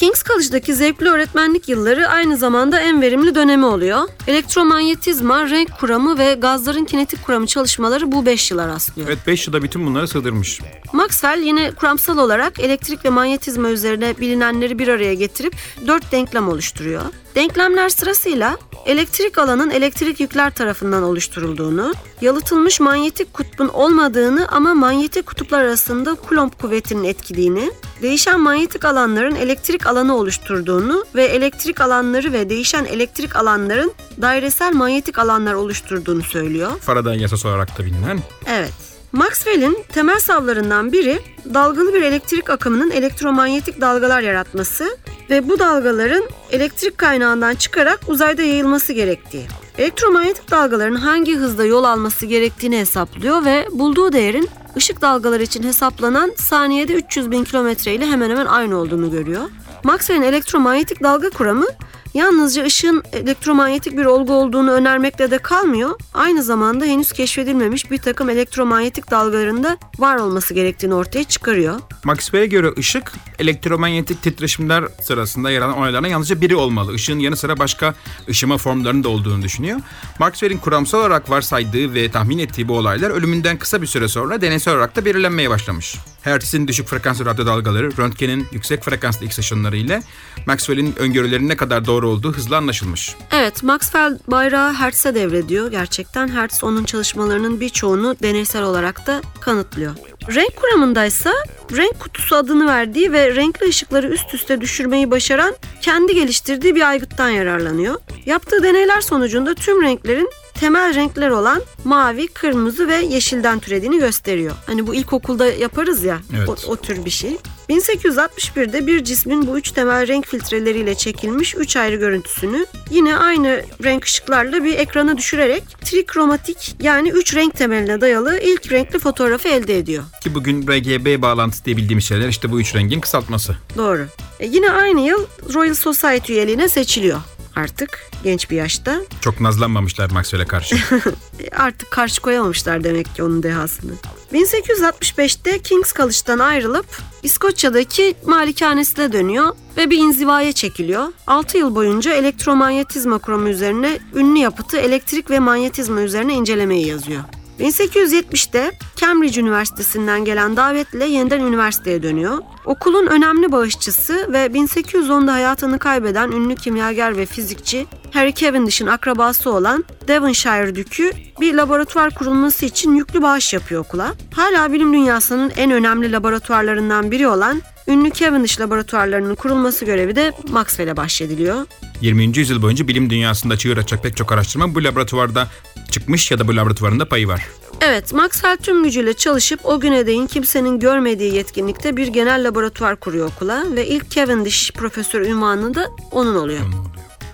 King's 0.04 0.24
College'daki 0.24 0.76
zevkli 0.76 1.10
öğretmenlik 1.10 1.70
yılları 1.70 2.08
aynı 2.08 2.38
zamanda 2.38 2.80
en 2.80 3.02
verimli 3.02 3.36
dönemi 3.36 3.66
oluyor. 3.66 4.10
Elektromanyetizma, 4.28 5.50
renk 5.50 5.80
kuramı 5.80 6.18
ve 6.18 6.34
gazların 6.34 6.86
kinetik 6.86 7.26
kuramı 7.26 7.48
çalışmaları 7.48 8.12
bu 8.12 8.26
5 8.26 8.52
yıla 8.52 8.68
rastlıyor. 8.68 9.08
Evet 9.08 9.20
5 9.28 9.48
yılda 9.48 9.64
bütün 9.64 9.86
bunları 9.88 10.08
sığdırmış. 10.08 10.62
Maxwell 10.94 11.44
yine 11.44 11.72
kuramsal 11.72 12.18
olarak 12.18 12.60
elektrik 12.60 13.06
ve 13.06 13.10
manyetizma 13.10 13.70
üzerine 13.70 14.18
bilinenleri 14.18 14.80
bir 14.80 14.88
araya 14.88 15.14
getirip 15.14 15.56
dört 15.88 16.12
denklem 16.12 16.50
oluşturuyor. 16.50 17.02
Denklemler 17.36 17.90
sırasıyla 17.90 18.58
elektrik 18.86 19.38
alanın 19.38 19.70
elektrik 19.70 20.20
yükler 20.20 20.54
tarafından 20.54 21.04
oluşturulduğunu, 21.04 21.94
yalıtılmış 22.22 22.80
manyetik 22.80 23.34
kutbun 23.34 23.68
olmadığını 23.68 24.48
ama 24.48 24.74
manyetik 24.74 25.26
kutuplar 25.26 25.64
arasında 25.64 26.18
Coulomb 26.30 26.52
kuvvetinin 26.62 27.04
etkilediğini, 27.04 27.72
değişen 28.02 28.40
manyetik 28.40 28.86
alanların 28.86 29.36
elektrik 29.36 29.88
alanı 29.88 30.16
oluşturduğunu 30.16 31.06
ve 31.16 31.24
elektrik 31.24 31.82
alanları 31.82 32.34
ve 32.34 32.50
değişen 32.50 32.86
elektrik 32.86 33.36
alanların 33.36 33.92
dairesel 34.22 34.74
manyetik 34.74 35.20
alanlar 35.20 35.54
oluşturduğunu 35.54 36.24
söylüyor. 36.24 36.72
Faraday 36.80 37.22
yasası 37.22 37.48
olarak 37.48 37.80
da 37.80 37.86
bilinen. 37.86 38.20
Evet. 38.48 38.93
Maxwell'in 39.14 39.78
temel 39.90 40.20
savlarından 40.20 40.92
biri 40.92 41.20
dalgalı 41.54 41.94
bir 41.94 42.02
elektrik 42.02 42.50
akımının 42.50 42.92
elektromanyetik 42.92 43.82
dalgalar 43.82 44.22
yaratması 44.22 44.98
ve 45.30 45.50
bu 45.50 45.60
dalgaların 45.60 46.24
elektrik 46.52 46.98
kaynağından 46.98 47.56
çıkarak 47.56 48.00
uzayda 48.08 48.42
yayılması 48.42 48.94
gerektiği. 48.94 49.46
Elektromanyetik 49.78 50.52
dalgaların 50.52 50.96
hangi 50.96 51.36
hızda 51.36 51.66
yol 51.66 51.84
alması 51.84 52.26
gerektiğini 52.26 52.80
hesaplıyor 52.80 53.46
ve 53.46 53.68
bulduğu 53.72 54.14
değerin 54.14 54.50
ışık 54.78 55.02
dalgaları 55.02 55.44
için 55.44 55.64
hesaplanan 55.64 56.32
saniyede 56.38 56.94
300 56.94 57.32
bin 57.32 57.44
kilometre 57.44 57.94
ile 57.94 58.06
hemen 58.06 58.30
hemen 58.30 58.46
aynı 58.46 58.78
olduğunu 58.78 59.12
görüyor. 59.12 59.50
Maxwell'in 59.84 60.22
elektromanyetik 60.22 61.04
dalga 61.04 61.30
kuramı 61.30 61.66
yalnızca 62.14 62.66
ışığın 62.66 63.04
elektromanyetik 63.14 63.98
bir 63.98 64.06
olgu 64.06 64.34
olduğunu 64.34 64.72
önermekle 64.72 65.32
de 65.32 65.38
kalmıyor. 65.38 66.00
Aynı 66.14 66.44
zamanda 66.44 66.86
henüz 66.86 67.12
keşfedilmemiş 67.12 67.92
bir 67.92 67.98
takım 67.98 68.30
elektromanyetik 68.30 69.12
dalgalarında 69.12 69.78
var 70.00 70.18
olması 70.18 70.54
gerektiğini 70.54 70.94
ortaya 70.94 71.24
çıkarıyor. 71.24 71.80
Maxwell'e 72.04 72.46
göre 72.46 72.74
ışık 72.78 73.12
elektromanyetik 73.40 74.22
titreşimler 74.22 74.84
sırasında 75.02 75.52
yer 75.52 75.62
alan 75.62 75.78
olaylardan 75.78 76.08
yalnızca 76.08 76.42
biri 76.42 76.56
olmalı. 76.56 76.96
Işığın 76.96 77.20
yanı 77.20 77.38
sıra 77.38 77.60
başka 77.60 77.94
ışıma 78.30 78.58
formlarının 78.58 79.04
da 79.04 79.10
olduğunu 79.10 79.42
düşünüyor. 79.42 79.80
Maxwell'in 80.20 80.58
kuramsal 80.58 81.00
olarak 81.00 81.30
varsaydığı 81.30 81.94
ve 81.94 82.12
tahmin 82.12 82.38
ettiği 82.38 82.68
bu 82.68 82.78
olaylar 82.78 83.10
ölümünden 83.10 83.58
kısa 83.58 83.82
bir 83.82 83.88
süre 83.88 84.08
sonra 84.08 84.42
deneysel 84.42 84.74
olarak 84.74 84.96
da 84.96 85.06
belirlenmeye 85.06 85.50
başlamış. 85.50 85.96
Hertz'in 86.24 86.68
düşük 86.68 86.88
frekanslı 86.88 87.26
radyo 87.26 87.46
dalgaları, 87.46 87.98
röntgenin 87.98 88.48
yüksek 88.52 88.84
frekanslı 88.84 89.26
X 89.26 89.40
ışınları 89.40 89.78
ile 89.78 90.04
Maxwell'in 90.46 90.96
öngörülerinin 90.98 91.50
ne 91.50 91.58
kadar 91.58 91.86
doğru 91.86 92.10
olduğu 92.10 92.34
hızla 92.34 92.58
anlaşılmış. 92.58 93.16
Evet, 93.32 93.64
Maxwell 93.64 94.20
bayrağı 94.28 94.74
Hertz'e 94.74 95.16
devrediyor. 95.16 95.72
Gerçekten 95.72 96.28
Hertz 96.28 96.64
onun 96.64 96.84
çalışmalarının 96.84 97.60
birçoğunu 97.60 98.16
deneysel 98.24 98.64
olarak 98.64 99.08
da 99.08 99.22
kanıtlıyor. 99.42 99.96
Renk 100.36 100.56
kuramındaysa 100.56 101.34
renk 101.78 102.00
kutusu 102.00 102.36
adını 102.36 102.68
verdiği 102.68 103.12
ve 103.12 103.36
renkli 103.36 103.68
ışıkları 103.68 104.08
üst 104.08 104.34
üste 104.34 104.62
düşürmeyi 104.62 105.12
başaran 105.12 105.56
kendi 105.82 106.16
geliştirdiği 106.16 106.76
bir 106.76 106.90
aygıttan 106.90 107.30
yararlanıyor. 107.30 107.96
Yaptığı 108.26 108.64
deneyler 108.64 109.02
sonucunda 109.02 109.56
tüm 109.56 109.84
renklerin 109.84 110.30
temel 110.54 110.96
renkler 110.96 111.30
olan 111.30 111.62
mavi, 111.84 112.28
kırmızı 112.28 112.88
ve 112.88 112.96
yeşilden 112.96 113.60
türediğini 113.60 114.00
gösteriyor. 114.00 114.54
Hani 114.66 114.88
bu 114.88 114.96
ilkokulda 114.96 115.46
yaparız 115.46 116.04
ya 116.04 116.20
Evet. 116.38 116.50
o, 116.50 116.56
o 116.72 116.76
tür 116.76 117.06
bir 117.06 117.10
şey. 117.10 117.38
1861'de 117.70 118.88
bir 118.88 119.04
cismin 119.04 119.48
bu 119.48 119.58
üç 119.58 119.72
temel 119.72 120.08
renk 120.08 120.28
filtreleriyle 120.28 120.96
çekilmiş 120.96 121.56
üç 121.56 121.78
ayrı 121.78 121.96
görüntüsünü 121.96 122.66
yine 122.92 123.18
aynı 123.18 123.64
renk 123.84 124.06
ışıklarla 124.06 124.64
bir 124.64 124.78
ekrana 124.78 125.18
düşürerek 125.18 125.64
trikromatik 125.82 126.76
yani 126.82 127.10
üç 127.10 127.36
renk 127.36 127.58
temeline 127.58 128.02
dayalı 128.02 128.40
ilk 128.40 128.72
renkli 128.72 129.00
fotoğrafı 129.00 129.48
elde 129.48 129.78
ediyor. 129.78 130.04
Ki 130.24 130.36
bugün 130.36 130.68
RGB 130.68 131.22
bağlantısı 131.22 131.66
diye 131.66 131.78
bildiğimiz 131.78 132.06
şeyler 132.06 132.28
işte 132.28 132.52
bu 132.52 132.62
üç 132.62 132.76
rengin 132.76 133.00
kısaltması. 133.00 133.56
Doğru. 133.78 134.08
E, 134.40 134.46
yine 134.46 134.72
aynı 134.72 135.02
yıl 135.02 135.26
Royal 135.54 135.74
Society 135.74 136.34
üyeliğine 136.34 136.70
seçiliyor 136.70 137.22
artık 137.56 138.12
genç 138.24 138.50
bir 138.50 138.56
yaşta. 138.56 139.02
Çok 139.22 139.42
nazlanmamışlar 139.42 140.12
Maxwell'e 140.12 140.46
karşı. 140.46 140.76
Artık 141.58 141.92
karşı 141.92 142.22
koyamamışlar 142.22 142.84
demek 142.84 143.16
ki 143.16 143.24
onun 143.24 143.44
dehasını. 143.44 143.92
1865'te 144.34 145.60
King's 145.60 145.94
College'dan 145.94 146.40
ayrılıp 146.40 146.86
İskoçya'daki 147.24 148.16
malikanesine 148.26 149.12
dönüyor 149.12 149.56
ve 149.78 149.90
bir 149.90 149.98
inzivaya 149.98 150.52
çekiliyor. 150.52 151.08
6 151.28 151.58
yıl 151.58 151.76
boyunca 151.76 152.14
elektromanyetizma 152.14 153.18
kuramı 153.18 153.50
üzerine 153.50 154.00
ünlü 154.16 154.40
yapıtı 154.40 154.78
elektrik 154.78 155.30
ve 155.30 155.40
manyetizma 155.40 156.02
üzerine 156.02 156.34
incelemeyi 156.34 156.88
yazıyor. 156.88 157.24
1870'te 157.64 158.72
Cambridge 158.96 159.42
Üniversitesi'nden 159.42 160.26
gelen 160.26 160.58
davetle 160.58 161.06
yeniden 161.06 161.40
üniversiteye 161.40 162.04
dönüyor. 162.04 162.38
Okulun 162.66 163.08
önemli 163.08 163.52
bağışçısı 163.52 164.34
ve 164.34 164.46
1810'da 164.46 165.34
hayatını 165.34 165.80
kaybeden 165.80 166.32
ünlü 166.32 166.56
kimyager 166.56 167.18
ve 167.18 167.26
fizikçi 167.26 167.86
Harry 168.12 168.34
Cavendish'in 168.34 168.88
akrabası 168.88 169.50
olan 169.50 169.86
Devonshire 170.08 170.76
Dükü 170.76 171.12
bir 171.40 171.54
laboratuvar 171.54 172.16
kurulması 172.16 172.66
için 172.66 172.96
yüklü 172.96 173.22
bağış 173.22 173.54
yapıyor 173.54 173.82
okula. 173.82 174.14
Hala 174.36 174.74
bilim 174.74 174.94
dünyasının 174.94 175.52
en 175.58 175.72
önemli 175.72 176.12
laboratuvarlarından 176.12 177.12
biri 177.12 177.28
olan 177.28 177.62
ünlü 177.88 178.12
Cavendish 178.12 178.60
laboratuvarlarının 178.60 179.36
kurulması 179.36 179.86
görevi 179.86 180.16
de 180.16 180.34
Maxwell'e 180.50 180.98
bahşediliyor. 180.98 181.66
20. 182.02 182.38
yüzyıl 182.38 182.62
boyunca 182.62 182.88
bilim 182.88 183.10
dünyasında 183.10 183.58
çığır 183.58 183.78
açacak 183.78 184.04
pek 184.04 184.18
çok 184.18 184.32
araştırma 184.32 184.76
bu 184.76 184.84
laboratuvarda 184.84 185.48
çıkmış 185.92 186.32
ya 186.32 186.40
da 186.40 186.48
bu 186.48 186.56
laboratuvarın 186.56 187.00
da 187.00 187.10
payı 187.10 187.28
var. 187.28 187.48
Evet, 187.82 188.14
Maxwell 188.14 188.58
tüm 188.58 188.84
gücüyle 188.84 189.14
çalışıp 189.14 189.60
o 189.64 189.80
güne 189.80 190.08
değin 190.08 190.28
kimsenin 190.28 190.80
görmediği 190.80 191.36
yetkinlikte 191.36 191.98
bir 191.98 192.08
genel 192.08 192.48
laboratuvar 192.48 192.96
kuruyor 192.96 193.28
okula 193.36 193.66
ve 193.76 193.88
ilk 193.88 194.10
Cavendish 194.10 194.72
profesör 194.72 195.22
ünvanı 195.22 195.76
da 195.76 195.90
onun 196.12 196.36
oluyor. 196.36 196.62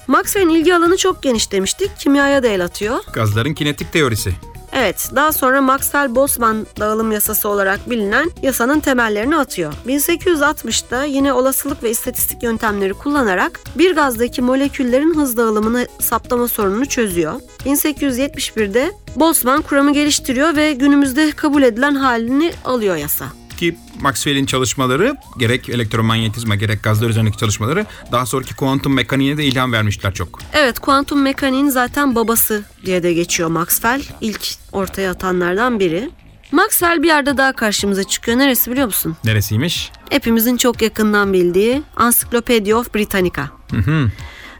Maxwell'in 0.08 0.50
ilgi 0.50 0.76
alanı 0.76 0.97
çok 0.97 1.24
geniş 1.24 1.52
demiştik, 1.52 1.91
kimyaya 2.00 2.43
da 2.43 2.47
el 2.47 2.66
atıyor. 2.66 3.00
Gazların 3.14 3.54
kinetik 3.54 3.93
teorisi. 3.93 4.34
Evet, 4.74 5.09
daha 5.15 5.32
sonra 5.32 5.57
Maxwell-Boltzmann 5.59 6.65
dağılım 6.80 7.11
yasası 7.11 7.49
olarak 7.49 7.89
bilinen 7.89 8.32
yasanın 8.41 8.80
temellerini 8.80 9.38
atıyor. 9.38 9.74
1860'da 9.88 11.03
yine 11.03 11.34
olasılık 11.34 11.84
ve 11.84 11.89
istatistik 11.89 12.43
yöntemleri 12.43 12.93
kullanarak 12.93 13.59
bir 13.76 13.95
gazdaki 13.95 14.41
moleküllerin 14.41 15.15
hız 15.15 15.38
dağılımını 15.38 15.88
saptama 15.99 16.47
sorununu 16.47 16.86
çözüyor. 16.86 17.41
1871'de 17.65 18.91
Boltzmann 19.15 19.61
kuramı 19.61 19.93
geliştiriyor 19.93 20.55
ve 20.55 20.74
günümüzde 20.74 21.32
kabul 21.32 21.63
edilen 21.63 21.95
halini 21.95 22.51
alıyor 22.65 22.95
yasa. 22.95 23.39
Ki 23.60 23.78
Maxwell'in 24.01 24.45
çalışmaları 24.45 25.16
gerek 25.38 25.70
elektromanyetizma 25.70 26.55
gerek 26.55 26.84
gazlar 26.84 27.10
üzerindeki 27.10 27.38
çalışmaları 27.38 27.86
daha 28.12 28.26
sonraki 28.26 28.55
kuantum 28.55 28.93
mekaniğine 28.93 29.38
de 29.38 29.45
ilham 29.45 29.74
vermişler 29.74 30.14
çok. 30.14 30.39
Evet, 30.53 30.80
kuantum 30.80 31.22
mekaniğin 31.22 31.70
zaten 31.70 32.16
babası 32.16 32.64
diye 32.86 33.03
de 33.03 33.14
geçiyor 33.14 33.49
Maxwell. 33.49 34.01
İlk 34.22 34.47
ortaya 34.72 35.12
atanlardan 35.12 35.80
biri. 35.80 36.10
Maxwell 36.51 37.03
bir 37.03 37.07
yerde 37.07 37.38
daha 37.38 37.53
karşımıza 37.53 38.03
çıkıyor. 38.03 38.38
Neresi 38.38 38.72
biliyor 38.72 38.88
musun? 38.88 39.16
Neresiymiş? 39.24 39.91
hepimizin 40.10 40.57
çok 40.57 40.82
yakından 40.82 41.34
bildiği 41.34 41.84
Encyclopedia 42.01 42.78
of 42.78 42.95
Britannica. 42.95 43.43
Hı 43.72 43.78
hı. 43.78 44.12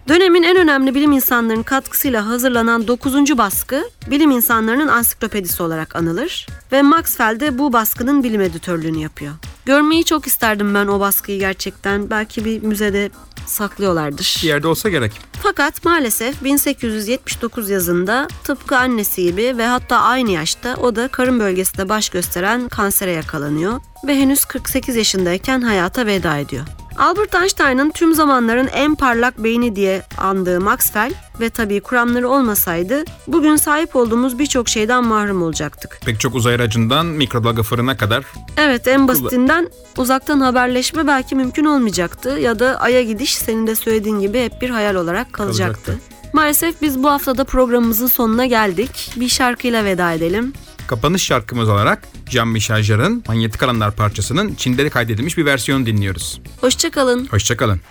Dönemin 0.10 0.44
en 0.44 0.58
önemli 0.58 0.96
bilim 0.96 1.12
insanlarının 1.12 1.64
katkısıyla 1.64 2.28
hazırlanan 2.28 2.88
9. 2.88 3.38
baskı 3.38 3.90
bilim 4.12 4.32
insanlarının 4.32 4.88
ansiklopedisi 4.88 5.64
olarak 5.64 5.96
anılır 5.96 6.48
ve 6.72 6.82
Maxwell 6.82 7.40
de 7.40 7.58
bu 7.58 7.74
baskının 7.74 8.24
bilim 8.24 8.42
editörlüğünü 8.42 8.98
yapıyor. 8.98 9.34
Görmeyi 9.70 10.06
çok 10.06 10.28
isterdim 10.28 10.74
ben 10.74 10.88
o 10.88 11.00
baskıyı 11.00 11.40
gerçekten. 11.40 12.10
Belki 12.10 12.46
bir 12.46 12.62
müzede 12.62 13.10
saklıyorlardır. 13.46 14.40
Bir 14.44 14.48
yerde 14.48 14.68
olsa 14.68 14.90
gerek. 14.90 15.12
Fakat 15.44 15.86
maalesef 15.86 16.44
1879 16.44 17.70
yazında 17.70 18.28
tıpkı 18.44 18.78
annesi 18.78 19.24
gibi 19.24 19.58
ve 19.58 19.66
hatta 19.66 19.98
aynı 20.00 20.32
yaşta 20.32 20.76
o 20.76 20.96
da 20.96 21.08
karın 21.08 21.40
bölgesinde 21.40 21.90
baş 21.90 22.10
gösteren 22.10 22.70
kansere 22.70 23.12
yakalanıyor 23.12 23.82
ve 24.08 24.16
henüz 24.16 24.46
48 24.46 24.96
yaşındayken 24.96 25.62
hayata 25.62 26.06
veda 26.06 26.38
ediyor. 26.38 26.66
Albert 26.98 27.36
Einstein'ın 27.36 27.90
tüm 27.90 28.16
zamanların 28.16 28.68
en 28.68 28.96
parlak 28.96 29.44
beyni 29.44 29.76
diye 29.76 30.04
andığı 30.18 30.62
Maxwell 30.62 31.14
ve 31.40 31.50
tabii 31.50 31.80
kuramları 31.82 32.30
olmasaydı 32.30 33.04
bugün 33.28 33.56
sahip 33.56 33.96
olduğumuz 33.96 34.40
birçok 34.40 34.70
şeyden 34.70 35.04
mahrum 35.04 35.42
olacaktık. 35.44 36.00
Pek 36.06 36.20
çok 36.20 36.36
uzay 36.36 36.56
aracından 36.56 37.06
mikrodalga 37.06 37.64
fırına 37.64 37.98
kadar 37.98 38.26
Evet 38.58 38.88
en 38.88 39.08
basitinden 39.08 39.70
uzaktan 39.98 40.40
haberleşme 40.42 41.08
belki 41.08 41.36
mümkün 41.36 41.66
olmayacaktı 41.66 42.30
ya 42.30 42.60
da 42.60 42.80
Ay'a 42.82 43.04
gidiş 43.04 43.36
senin 43.36 43.68
de 43.68 43.76
söylediğin 43.76 44.20
gibi 44.20 44.44
hep 44.44 44.62
bir 44.62 44.70
hayal 44.70 44.96
olarak 44.96 45.34
kalacaktı. 45.34 45.86
Kalacaktı. 45.86 46.20
Maalesef 46.34 46.82
biz 46.82 47.04
bu 47.04 47.10
haftada 47.10 47.44
programımızın 47.44 48.08
sonuna 48.08 48.46
geldik. 48.46 49.12
Bir 49.16 49.30
şarkıyla 49.30 49.86
veda 49.86 50.14
edelim. 50.14 50.54
kapanış 50.88 51.24
şarkımız 51.24 51.70
olarak 51.70 52.08
Jean-Michel 52.30 52.82
Jarre'ın 52.82 53.24
Manyetik 53.28 53.64
Alanlar 53.64 53.96
parçasının 53.96 54.56
Çin'de 54.56 54.90
kaydedilmiş 54.90 55.38
bir 55.38 55.46
versiyonu 55.46 55.86
dinliyoruz. 55.86 56.42
Hoşçakalın. 56.62 57.28
Hoşçakalın. 57.32 57.82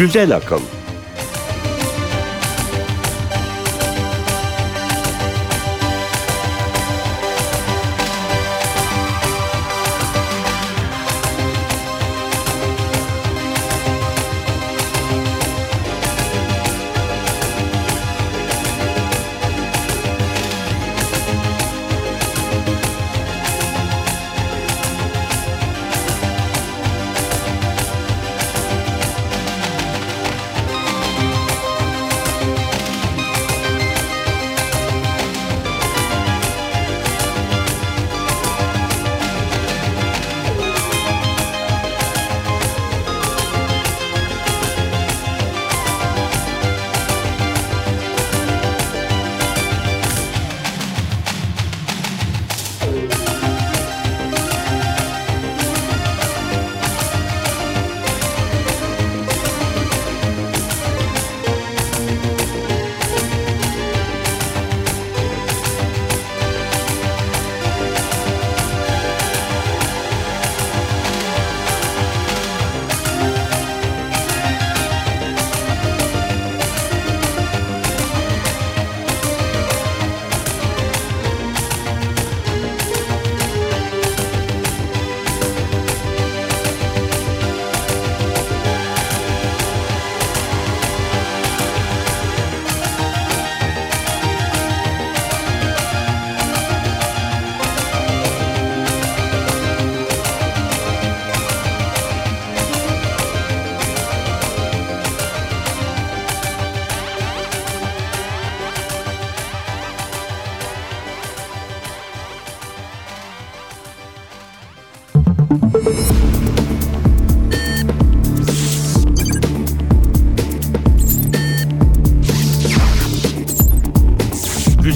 Güzel 0.00 0.36
akıl. 0.36 0.60